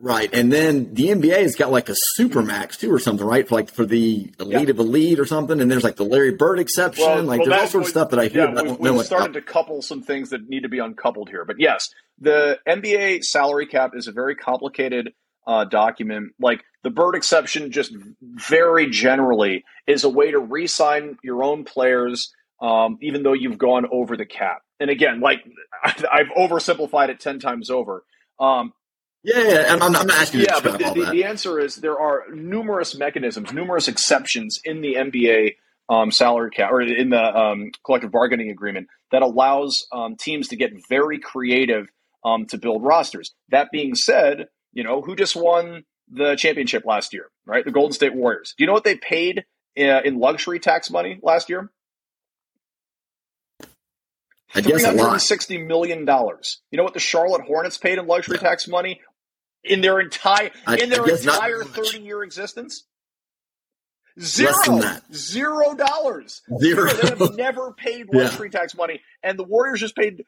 [0.00, 3.48] Right, and then the NBA has got like a super max too, or something, right?
[3.48, 4.70] For like for the elite yeah.
[4.70, 5.60] of elite or something.
[5.60, 7.04] And there's like the Larry Bird exception.
[7.04, 8.52] Well, like well, there's all sorts of stuff that I hear.
[8.52, 11.44] Yeah, we, we've started to couple some things that need to be uncoupled here.
[11.44, 15.12] But yes, the NBA salary cap is a very complicated
[15.46, 16.32] uh, document.
[16.40, 22.32] Like the Bird exception, just very generally, is a way to re-sign your own players,
[22.60, 24.62] um, even though you've gone over the cap.
[24.80, 25.44] And again, like
[25.84, 28.04] I've oversimplified it ten times over.
[28.38, 28.72] Um,
[29.26, 29.72] yeah, yeah.
[29.72, 32.96] And I'm, I'm not asking yeah, but the, the, the, answer is there are numerous
[32.96, 35.56] mechanisms, numerous exceptions in the NBA
[35.88, 40.56] um, salary cap or in the um, collective bargaining agreement that allows um, teams to
[40.56, 41.88] get very creative
[42.24, 43.34] um, to build rosters.
[43.50, 47.64] That being said, you know who just won the championship last year, right?
[47.64, 48.54] The Golden State Warriors.
[48.56, 49.44] Do you know what they paid
[49.76, 51.70] uh, in luxury tax money last year?
[54.54, 56.60] I guess hundred and sixty million dollars.
[56.70, 59.00] You know what the Charlotte Hornets paid in luxury tax money?
[59.66, 62.84] In their entire I, in their entire thirty year existence?
[64.18, 64.54] Zero,
[65.12, 66.40] zero dollars.
[66.58, 66.90] Zero.
[66.90, 68.60] They have never paid luxury yeah.
[68.60, 70.24] tax money, and the Warriors just paid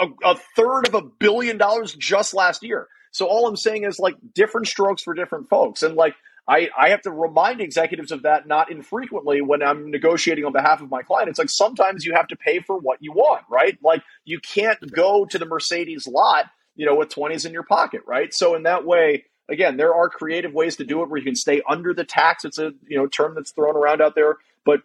[0.00, 2.88] a, a third of a billion dollars just last year.
[3.10, 6.14] So all I'm saying is like different strokes for different folks, and like
[6.48, 10.80] I, I have to remind executives of that not infrequently when I'm negotiating on behalf
[10.80, 11.28] of my client.
[11.28, 13.76] It's like sometimes you have to pay for what you want, right?
[13.82, 16.46] Like you can't go to the Mercedes lot
[16.78, 18.32] you know, with 20s in your pocket, right?
[18.32, 21.34] So in that way, again, there are creative ways to do it where you can
[21.34, 22.44] stay under the tax.
[22.44, 24.80] It's a you know term that's thrown around out there, but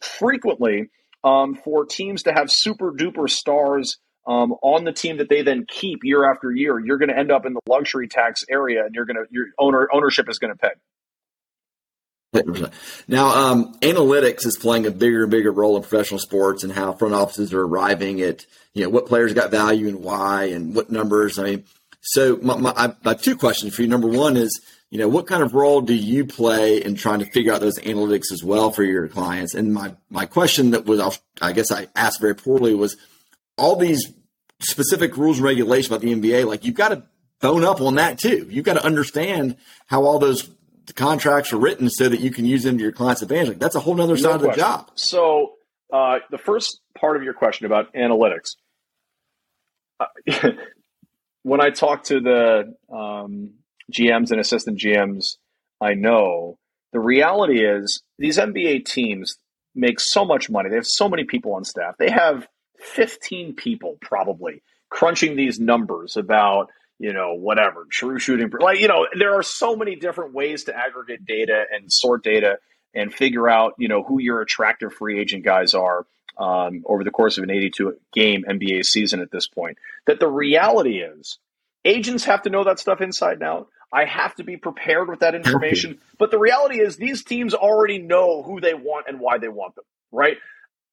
[0.00, 0.90] frequently
[1.24, 5.64] um, for teams to have super duper stars um, on the team that they then
[5.66, 8.94] keep year after year, you're going to end up in the luxury tax area, and
[8.94, 10.72] you're going to your owner ownership is going to pay.
[13.08, 16.92] Now, um, analytics is playing a bigger and bigger role in professional sports and how
[16.92, 20.90] front offices are arriving at, you know, what players got value and why and what
[20.90, 21.38] numbers.
[21.38, 21.64] I mean,
[22.02, 23.88] so my, my, I have two questions for you.
[23.88, 27.26] Number one is, you know, what kind of role do you play in trying to
[27.26, 29.54] figure out those analytics as well for your clients?
[29.54, 32.96] And my, my question that was, I guess I asked very poorly was
[33.58, 34.12] all these
[34.60, 37.02] specific rules and regulations about the NBA, like you've got to
[37.40, 38.46] bone up on that too.
[38.50, 40.48] You've got to understand how all those
[40.90, 43.48] the contracts are written so that you can use them to your client's advantage.
[43.48, 44.90] Like, that's a whole other side of the job.
[44.96, 45.52] So,
[45.92, 48.56] uh, the first part of your question about analytics,
[50.00, 50.06] uh,
[51.44, 53.52] when I talk to the um,
[53.92, 55.36] GMs and assistant GMs,
[55.80, 56.58] I know
[56.92, 59.36] the reality is these NBA teams
[59.76, 60.70] make so much money.
[60.70, 61.94] They have so many people on staff.
[62.00, 62.48] They have
[62.80, 66.70] 15 people probably crunching these numbers about
[67.00, 68.50] you know, whatever, true shooting.
[68.60, 72.58] Like, you know, there are so many different ways to aggregate data and sort data
[72.94, 77.10] and figure out, you know, who your attractive free agent guys are um, over the
[77.10, 79.78] course of an 82 game NBA season at this point.
[80.06, 81.38] That the reality is
[81.86, 83.68] agents have to know that stuff inside and out.
[83.90, 86.00] I have to be prepared with that information.
[86.18, 89.74] But the reality is these teams already know who they want and why they want
[89.74, 90.36] them, right?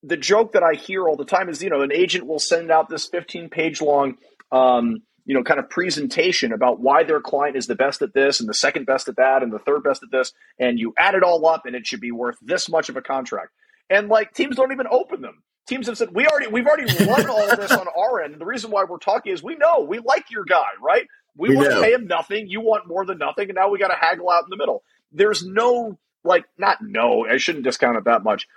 [0.03, 2.71] The joke that I hear all the time is, you know, an agent will send
[2.71, 4.17] out this 15 page long
[4.53, 8.39] um, you know, kind of presentation about why their client is the best at this
[8.39, 11.15] and the second best at that and the third best at this, and you add
[11.15, 13.51] it all up and it should be worth this much of a contract.
[13.89, 15.43] And like teams don't even open them.
[15.67, 18.33] Teams have said we already we've already run all of this on our end.
[18.33, 21.05] And the reason why we're talking is we know we like your guy, right?
[21.35, 21.75] We, we want know.
[21.75, 22.47] to pay him nothing.
[22.47, 24.81] You want more than nothing, and now we got to haggle out in the middle.
[25.11, 27.27] There's no like not no.
[27.27, 28.47] I shouldn't discount it that much.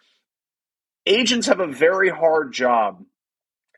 [1.04, 3.02] Agents have a very hard job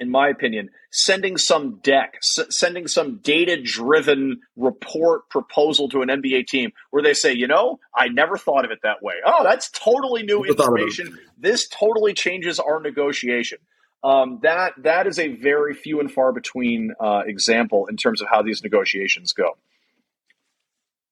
[0.00, 6.08] in my opinion, sending some deck, s- sending some data driven report proposal to an
[6.08, 9.14] NBA team where they say, you know, I never thought of it that way.
[9.24, 11.18] Oh, that's totally new information.
[11.38, 13.58] This totally changes our negotiation.
[14.04, 18.26] Um, that that is a very few and far between uh, example in terms of
[18.28, 19.56] how these negotiations go.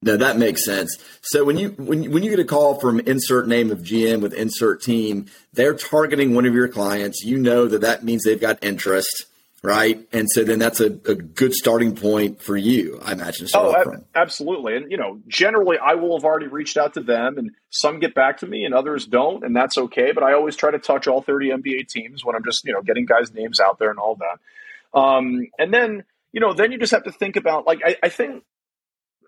[0.02, 0.96] No, that makes sense.
[1.20, 4.32] So when you when when you get a call from insert name of GM with
[4.32, 7.22] insert team, they're targeting one of your clients.
[7.22, 9.26] You know that that means they've got interest.
[9.62, 10.00] right?
[10.12, 13.46] And so then that's a, a good starting point for you, I imagine.
[13.54, 14.76] oh, ab- absolutely.
[14.76, 18.14] And, you know, generally I will have already reached out to them and some get
[18.14, 19.44] back to me and others don't.
[19.44, 20.12] And that's okay.
[20.12, 22.80] But I always try to touch all 30 NBA teams when I'm just, you know,
[22.80, 24.98] getting guys' names out there and all that.
[24.98, 28.08] Um, and then, you know, then you just have to think about, like, I, I
[28.08, 28.42] think,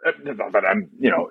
[0.06, 0.12] uh,
[0.50, 1.30] but I'm, you know,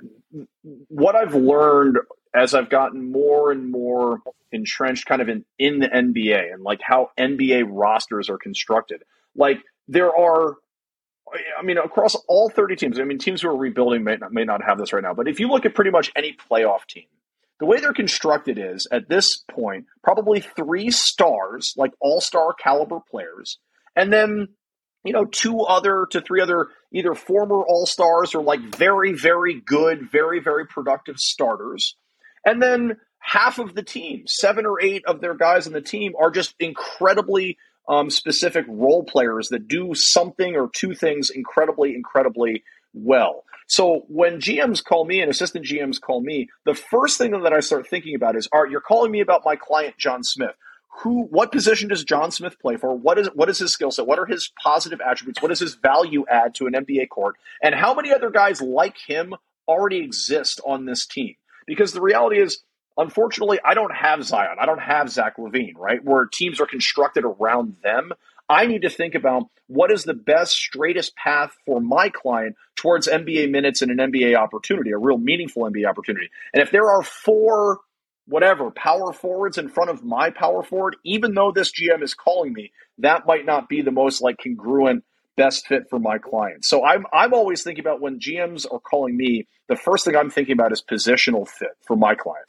[0.88, 1.98] what I've learned
[2.34, 4.20] as I've gotten more and more
[4.52, 9.04] entrenched kind of in, in the NBA and like how NBA rosters are constructed.
[9.36, 10.56] Like there are,
[11.58, 14.44] I mean, across all 30 teams, I mean, teams who are rebuilding may not, may
[14.44, 17.06] not have this right now, but if you look at pretty much any playoff team,
[17.60, 23.00] the way they're constructed is at this point, probably three stars, like all star caliber
[23.10, 23.60] players,
[23.96, 24.48] and then,
[25.04, 29.60] you know, two other to three other either former all stars or like very, very
[29.60, 31.96] good, very, very productive starters.
[32.46, 36.14] And then half of the team, seven or eight of their guys in the team,
[36.20, 42.64] are just incredibly um, specific role players that do something or two things incredibly, incredibly
[42.94, 43.44] well.
[43.68, 47.62] So when GMs call me and assistant GMs call me, the first thing that I
[47.62, 50.56] start thinking about is, "Art, you're calling me about my client John Smith.
[51.00, 52.94] Who, what position does John Smith play for?
[52.96, 54.06] What is what is his skill set?
[54.06, 55.42] What are his positive attributes?
[55.42, 57.38] What is his value add to an NBA court?
[57.64, 59.34] And how many other guys like him
[59.68, 61.36] already exist on this team?
[61.66, 62.62] Because the reality is,
[62.98, 64.58] Unfortunately, I don't have Zion.
[64.60, 66.04] I don't have Zach LaVine, right?
[66.04, 68.12] Where teams are constructed around them.
[68.50, 73.08] I need to think about what is the best, straightest path for my client towards
[73.08, 76.30] NBA minutes and an NBA opportunity, a real meaningful NBA opportunity.
[76.54, 77.80] And if there are four,
[78.32, 82.54] whatever, power forwards in front of my power forward, even though this GM is calling
[82.54, 85.04] me, that might not be the most like congruent
[85.36, 86.64] best fit for my client.
[86.64, 90.30] So I'm I'm always thinking about when GMs are calling me, the first thing I'm
[90.30, 92.48] thinking about is positional fit for my client.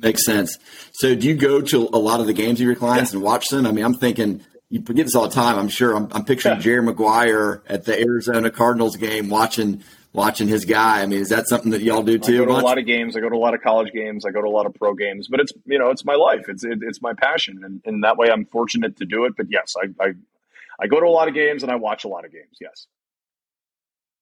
[0.00, 0.58] Makes sense.
[0.92, 3.16] So, do you go to a lot of the games of your clients yeah.
[3.16, 3.66] and watch them?
[3.66, 5.58] I mean, I'm thinking you forget this all the time.
[5.58, 5.94] I'm sure.
[5.96, 6.60] I'm, I'm picturing yeah.
[6.60, 9.82] Jerry Maguire at the Arizona Cardinals game, watching
[10.12, 11.02] watching his guy.
[11.02, 12.42] I mean, is that something that y'all do too?
[12.42, 13.16] I go to a lot of games.
[13.16, 14.24] I go to a lot of college games.
[14.24, 15.28] I go to a lot of pro games.
[15.28, 16.46] But it's you know, it's my life.
[16.48, 19.34] It's it, it's my passion, and, and that way I'm fortunate to do it.
[19.36, 20.12] But yes, I, I
[20.80, 22.56] I go to a lot of games and I watch a lot of games.
[22.60, 22.86] Yes.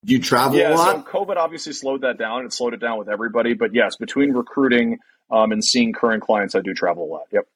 [0.03, 1.07] You travel yeah, a lot?
[1.07, 2.45] So COVID obviously slowed that down.
[2.45, 3.55] It slowed it down with everybody.
[3.55, 4.99] But yes, between recruiting
[5.30, 7.24] um, and seeing current clients, I do travel a lot.
[7.32, 7.47] Yep.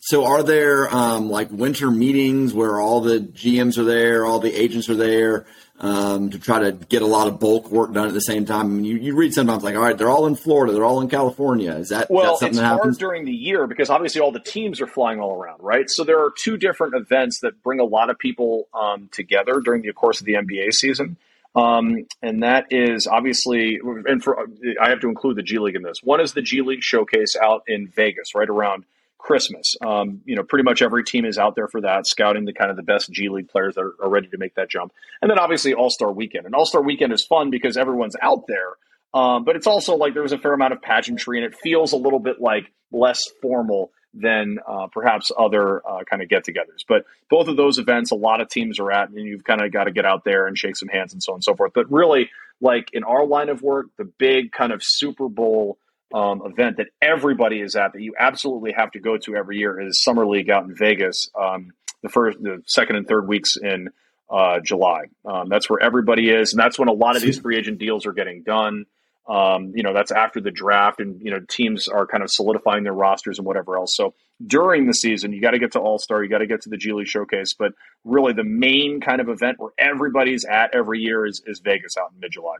[0.00, 4.54] So, are there um, like winter meetings where all the GMs are there, all the
[4.54, 5.44] agents are there
[5.80, 8.66] um, to try to get a lot of bulk work done at the same time?
[8.66, 11.02] I mean, you, you read sometimes like, all right, they're all in Florida, they're all
[11.02, 11.72] in California.
[11.74, 12.32] Is that well?
[12.32, 15.34] That something it's hard during the year because obviously all the teams are flying all
[15.34, 15.90] around, right?
[15.90, 19.82] So there are two different events that bring a lot of people um, together during
[19.82, 21.18] the course of the NBA season.
[21.54, 24.46] Um, and that is obviously, and for
[24.80, 26.02] I have to include the G League in this.
[26.02, 28.84] One is the G League showcase out in Vegas, right around
[29.18, 29.74] Christmas.
[29.84, 32.70] Um, you know, pretty much every team is out there for that, scouting the kind
[32.70, 34.92] of the best G League players that are, are ready to make that jump.
[35.20, 36.46] And then obviously All Star Weekend.
[36.46, 38.74] And All Star Weekend is fun because everyone's out there.
[39.14, 41.96] Um, but it's also like there's a fair amount of pageantry, and it feels a
[41.96, 46.84] little bit like less formal than uh, perhaps other uh, kind of get-togethers.
[46.88, 49.72] But both of those events, a lot of teams are at, and you've kind of
[49.72, 51.72] got to get out there and shake some hands and so on and so forth.
[51.74, 55.78] But really, like in our line of work, the big kind of Super Bowl
[56.12, 59.80] um, event that everybody is at that you absolutely have to go to every year
[59.80, 61.30] is Summer League out in Vegas.
[61.38, 61.70] Um,
[62.02, 63.90] the first, the second and third weeks in
[64.30, 65.04] uh, July.
[65.24, 68.06] Um, that's where everybody is, and that's when a lot of these free agent deals
[68.06, 68.84] are getting done.
[69.28, 72.84] Um, you know, that's after the draft, and you know, teams are kind of solidifying
[72.84, 73.94] their rosters and whatever else.
[73.94, 74.14] So
[74.46, 76.70] during the season, you got to get to All Star, you got to get to
[76.70, 77.72] the G League Showcase, but
[78.04, 82.12] really the main kind of event where everybody's at every year is, is Vegas out
[82.14, 82.56] in mid July.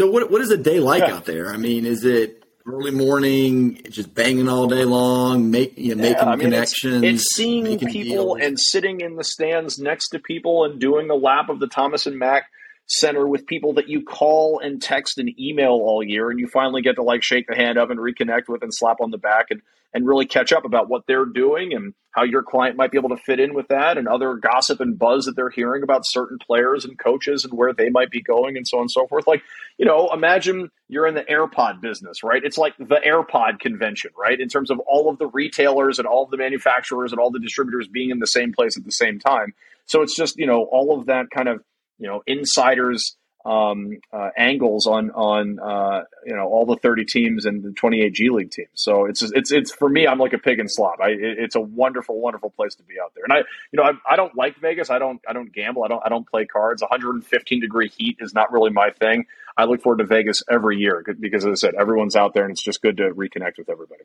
[0.00, 1.14] So what what is a day like yeah.
[1.14, 1.52] out there?
[1.52, 6.10] I mean, is it early morning, just banging all day long, make you know, yeah,
[6.10, 7.04] making I mean, connections.
[7.04, 8.38] It's, it's seeing people deals.
[8.40, 12.06] and sitting in the stands next to people and doing a lap of the Thomas
[12.06, 12.44] and Mack
[12.86, 16.82] center with people that you call and text and email all year and you finally
[16.82, 19.46] get to like shake the hand of and reconnect with and slap on the back
[19.50, 19.62] and
[19.94, 23.10] and really catch up about what they're doing and how your client might be able
[23.10, 26.38] to fit in with that and other gossip and buzz that they're hearing about certain
[26.38, 29.26] players and coaches and where they might be going and so on and so forth.
[29.26, 29.42] Like
[29.78, 32.42] you know imagine you're in the airpod business right?
[32.44, 34.38] It's like the airpod convention right?
[34.38, 37.40] In terms of all of the retailers and all of the manufacturers and all the
[37.40, 39.54] distributors being in the same place at the same time.
[39.86, 41.62] So it's just you know all of that kind of
[41.98, 47.44] you know insiders um, uh, angles on on uh, you know all the 30 teams
[47.44, 48.68] and the 28 G League teams.
[48.74, 51.00] So it's it's it's for me, I'm like a pig in slop.
[51.00, 53.24] I, it's a wonderful, wonderful place to be out there.
[53.24, 53.38] And I
[53.72, 54.90] you know I, I don't like Vegas.
[54.90, 55.84] I don't I don't gamble.
[55.84, 56.82] I don't I don't play cards.
[56.82, 59.26] 115 degree heat is not really my thing.
[59.56, 62.52] I look forward to Vegas every year because as I said, everyone's out there and
[62.52, 64.04] it's just good to reconnect with everybody.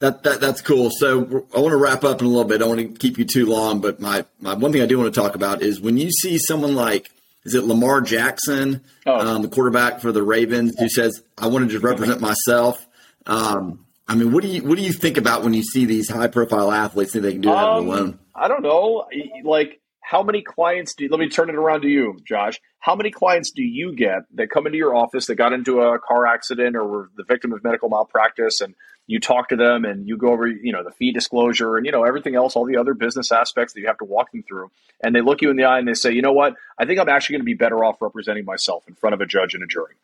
[0.00, 0.90] That, that that's cool.
[0.90, 2.56] So I want to wrap up in a little bit.
[2.56, 4.98] I don't want to keep you too long, but my, my one thing I do
[4.98, 7.10] want to talk about is when you see someone like
[7.44, 9.18] is it Lamar Jackson, oh.
[9.18, 12.86] um, the quarterback for the Ravens, who says, "I want to just represent myself."
[13.26, 16.10] Um, I mean, what do you what do you think about when you see these
[16.10, 18.18] high profile athletes think they can do that um, alone?
[18.34, 19.06] I don't know.
[19.44, 21.08] Like, how many clients do?
[21.10, 22.60] Let me turn it around to you, Josh.
[22.78, 25.98] How many clients do you get that come into your office that got into a
[25.98, 28.74] car accident or were the victim of medical malpractice, and
[29.10, 31.90] you talk to them and you go over, you know, the fee disclosure and you
[31.90, 34.70] know everything else, all the other business aspects that you have to walk them through,
[35.02, 36.54] and they look you in the eye and they say, you know what?
[36.78, 39.26] I think I'm actually going to be better off representing myself in front of a
[39.26, 39.94] judge and a jury.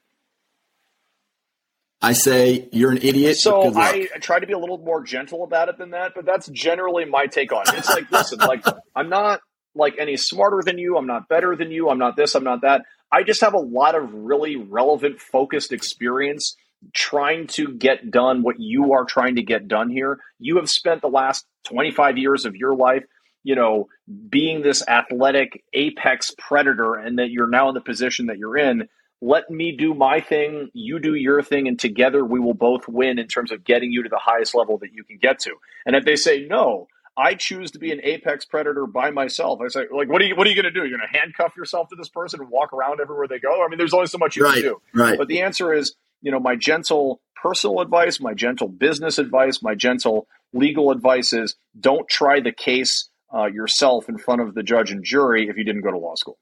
[2.02, 3.36] I say you're an idiot.
[3.36, 6.48] So I try to be a little more gentle about it than that, but that's
[6.48, 7.74] generally my take on it.
[7.74, 8.64] It's like, listen, like
[8.96, 9.40] I'm not
[9.76, 10.96] like any smarter than you.
[10.96, 11.90] I'm not better than you.
[11.90, 12.34] I'm not this.
[12.34, 12.82] I'm not that.
[13.12, 16.56] I just have a lot of really relevant, focused experience
[16.92, 20.18] trying to get done what you are trying to get done here.
[20.38, 23.04] You have spent the last 25 years of your life,
[23.42, 23.88] you know,
[24.28, 28.88] being this athletic apex predator, and that you're now in the position that you're in
[29.22, 33.18] let me do my thing, you do your thing, and together we will both win
[33.18, 35.54] in terms of getting you to the highest level that you can get to.
[35.86, 39.60] And if they say no, I choose to be an apex predator by myself.
[39.64, 40.86] I say, like, what are you what are you going to do?
[40.86, 43.64] You're going to handcuff yourself to this person and walk around everywhere they go?
[43.64, 44.82] I mean, there's only so much you right, can do.
[44.92, 45.16] Right.
[45.16, 49.74] But the answer is, you know, my gentle personal advice, my gentle business advice, my
[49.74, 54.90] gentle legal advice is don't try the case uh, yourself in front of the judge
[54.90, 56.38] and jury if you didn't go to law school.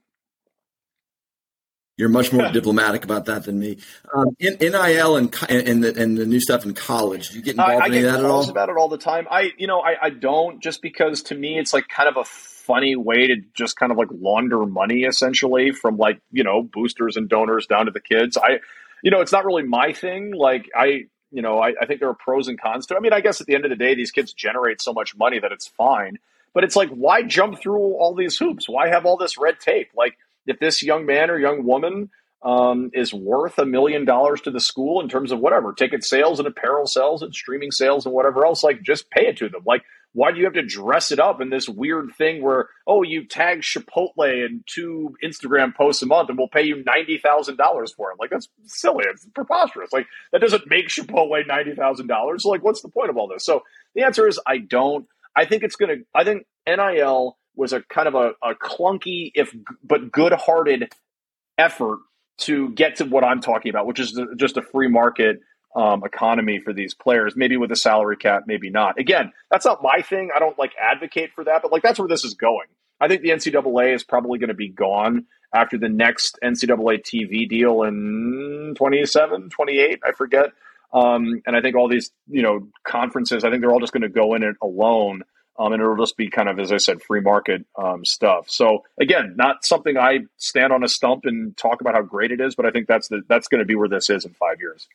[1.96, 3.78] You're much more diplomatic about that than me.
[4.14, 7.52] Um, in, NIL and, and, the, and the new stuff in college, do you get
[7.52, 8.50] involved I, in I get that at all?
[8.50, 9.26] about it all the time.
[9.30, 12.24] I, you know, I, I don't just because to me it's like kind of a
[12.24, 17.16] funny way to just kind of like launder money essentially from like, you know, boosters
[17.16, 18.36] and donors down to the kids.
[18.36, 18.58] I,
[19.04, 20.32] you know, it's not really my thing.
[20.34, 22.96] Like I, you know, I, I think there are pros and cons to it.
[22.96, 25.14] I mean, I guess at the end of the day, these kids generate so much
[25.14, 26.18] money that it's fine.
[26.54, 28.66] But it's like, why jump through all these hoops?
[28.66, 29.90] Why have all this red tape?
[29.94, 32.10] Like, if this young man or young woman
[32.42, 36.38] um, is worth a million dollars to the school in terms of whatever ticket sales
[36.38, 39.62] and apparel sales and streaming sales and whatever else, like just pay it to them.
[39.66, 39.82] Like,
[40.14, 43.26] why do you have to dress it up in this weird thing where, oh, you
[43.26, 47.58] tag Chipotle in two Instagram posts a month and we'll pay you $90,000
[47.96, 48.18] for it?
[48.20, 49.04] Like, that's silly.
[49.08, 49.92] It's preposterous.
[49.92, 52.40] Like, that doesn't make Chipotle $90,000.
[52.40, 53.44] So, like, what's the point of all this?
[53.44, 53.62] So,
[53.96, 55.06] the answer is I don't.
[55.36, 59.52] I think it's to, I think NIL was a kind of a, a clunky, if
[59.82, 60.92] but good-hearted
[61.58, 61.98] effort
[62.38, 65.40] to get to what I'm talking about, which is just a free market
[65.74, 67.34] um, economy for these players.
[67.36, 68.98] Maybe with a salary cap, maybe not.
[68.98, 70.30] Again, that's not my thing.
[70.34, 72.66] I don't like advocate for that, but like that's where this is going.
[73.00, 77.48] I think the NCAA is probably going to be gone after the next NCAA TV
[77.48, 80.50] deal in 27, 28, I forget.
[80.92, 84.02] Um, and I think all these, you know, conferences, I think they're all just going
[84.02, 85.24] to go in it alone
[85.58, 88.46] um, and it'll just be kind of, as I said, free market um, stuff.
[88.48, 92.40] So again, not something I stand on a stump and talk about how great it
[92.40, 94.60] is, but I think that's the, that's going to be where this is in five
[94.60, 94.88] years.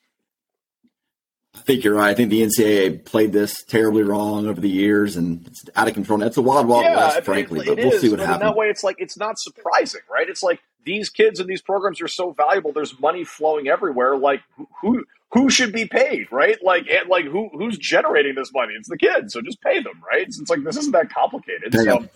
[1.55, 2.09] I think you're right.
[2.09, 5.93] I think the NCAA played this terribly wrong over the years, and it's out of
[5.95, 6.21] control.
[6.21, 7.61] It's a wild, wild yeah, west, frankly.
[7.61, 8.41] It, but we'll is, see what happens.
[8.41, 10.29] That way, it's like it's not surprising, right?
[10.29, 12.71] It's like these kids and these programs are so valuable.
[12.71, 14.15] There's money flowing everywhere.
[14.15, 14.41] Like
[14.81, 16.57] who who should be paid, right?
[16.63, 18.73] Like, like who who's generating this money?
[18.73, 20.31] It's the kids, so just pay them, right?
[20.31, 21.73] So it's like this isn't that complicated.
[21.73, 22.07] So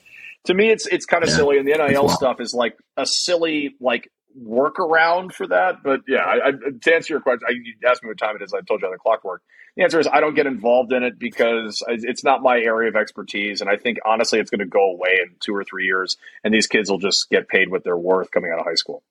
[0.46, 1.36] to me, it's it's kind of yeah.
[1.36, 5.84] silly, and the NIL stuff is like a silly like workaround for that.
[5.84, 8.42] But yeah, I, I, to answer your question, I, you asked me what time it
[8.42, 8.54] is.
[8.54, 9.46] I told you how the clock worked.
[9.76, 12.96] The answer is I don't get involved in it because it's not my area of
[12.96, 16.18] expertise, and I think honestly, it's going to go away in two or three years,
[16.44, 19.02] and these kids will just get paid what they're worth coming out of high school.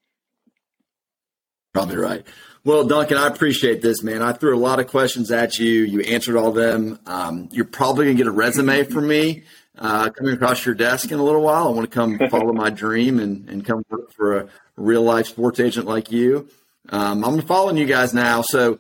[1.75, 2.25] Probably right.
[2.65, 4.23] Well, Duncan, I appreciate this, man.
[4.23, 5.83] I threw a lot of questions at you.
[5.83, 7.01] You answered all of them.
[7.07, 9.43] Um, you're probably going to get a resume from me
[9.79, 11.69] uh, coming across your desk in a little while.
[11.69, 15.27] I want to come follow my dream and, and come work for a real life
[15.27, 16.49] sports agent like you.
[16.89, 18.43] Um, I'm following you guys now.
[18.43, 18.79] So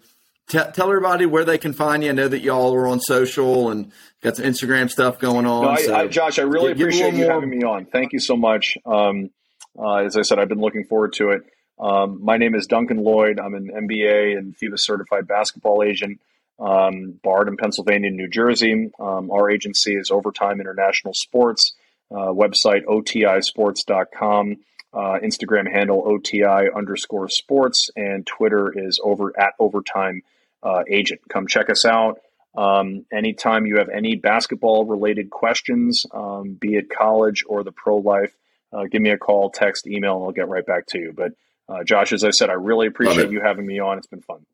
[0.49, 2.11] t- tell everybody where they can find you.
[2.11, 5.64] I know that y'all are on social and got some Instagram stuff going on.
[5.64, 7.32] No, I, so I, Josh, I really appreciate you more.
[7.32, 7.86] having me on.
[7.86, 8.76] Thank you so much.
[8.84, 9.30] Um,
[9.78, 11.43] uh, as I said, I've been looking forward to it.
[11.78, 13.40] Um, my name is Duncan Lloyd.
[13.40, 16.20] I'm an NBA and FIBA certified basketball agent,
[16.59, 18.90] um, barred in Pennsylvania and New Jersey.
[18.98, 21.74] Um, our agency is Overtime International Sports,
[22.11, 24.57] uh, website otisports.com,
[24.92, 30.22] uh, Instagram handle OTI underscore sports, and Twitter is over at Overtime
[30.62, 31.20] uh, Agent.
[31.28, 32.20] Come check us out.
[32.55, 37.96] Um, anytime you have any basketball related questions, um, be it college or the pro
[37.96, 38.34] life,
[38.72, 41.12] uh, give me a call, text, email, and I'll get right back to you.
[41.16, 41.32] But
[41.68, 43.98] uh, Josh, as I said, I really appreciate you having me on.
[43.98, 44.44] It's been fun.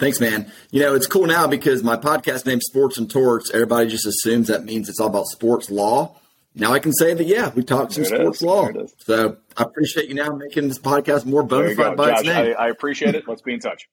[0.00, 0.50] Thanks, man.
[0.70, 4.48] You know, it's cool now because my podcast name Sports and Torts, everybody just assumes
[4.48, 6.16] that means it's all about sports law.
[6.54, 8.42] Now I can say that, yeah, we talked some sports is.
[8.42, 8.70] law.
[9.00, 12.54] So I appreciate you now making this podcast more bona fide by Josh, its name.
[12.58, 13.28] I, I, appreciate it.
[13.28, 13.90] Let's be in touch.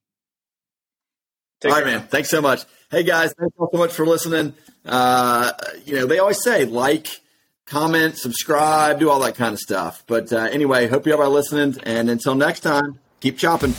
[1.59, 2.07] Take all right, man.
[2.07, 2.63] Thanks so much.
[2.89, 4.53] Hey, guys, thanks all so much for listening.
[4.85, 5.51] Uh,
[5.85, 7.19] you know, they always say like,
[7.65, 10.05] comment, subscribe, do all that kind of stuff.
[10.07, 11.75] But uh, anyway, hope you all are listening.
[11.83, 13.73] And until next time, keep chopping.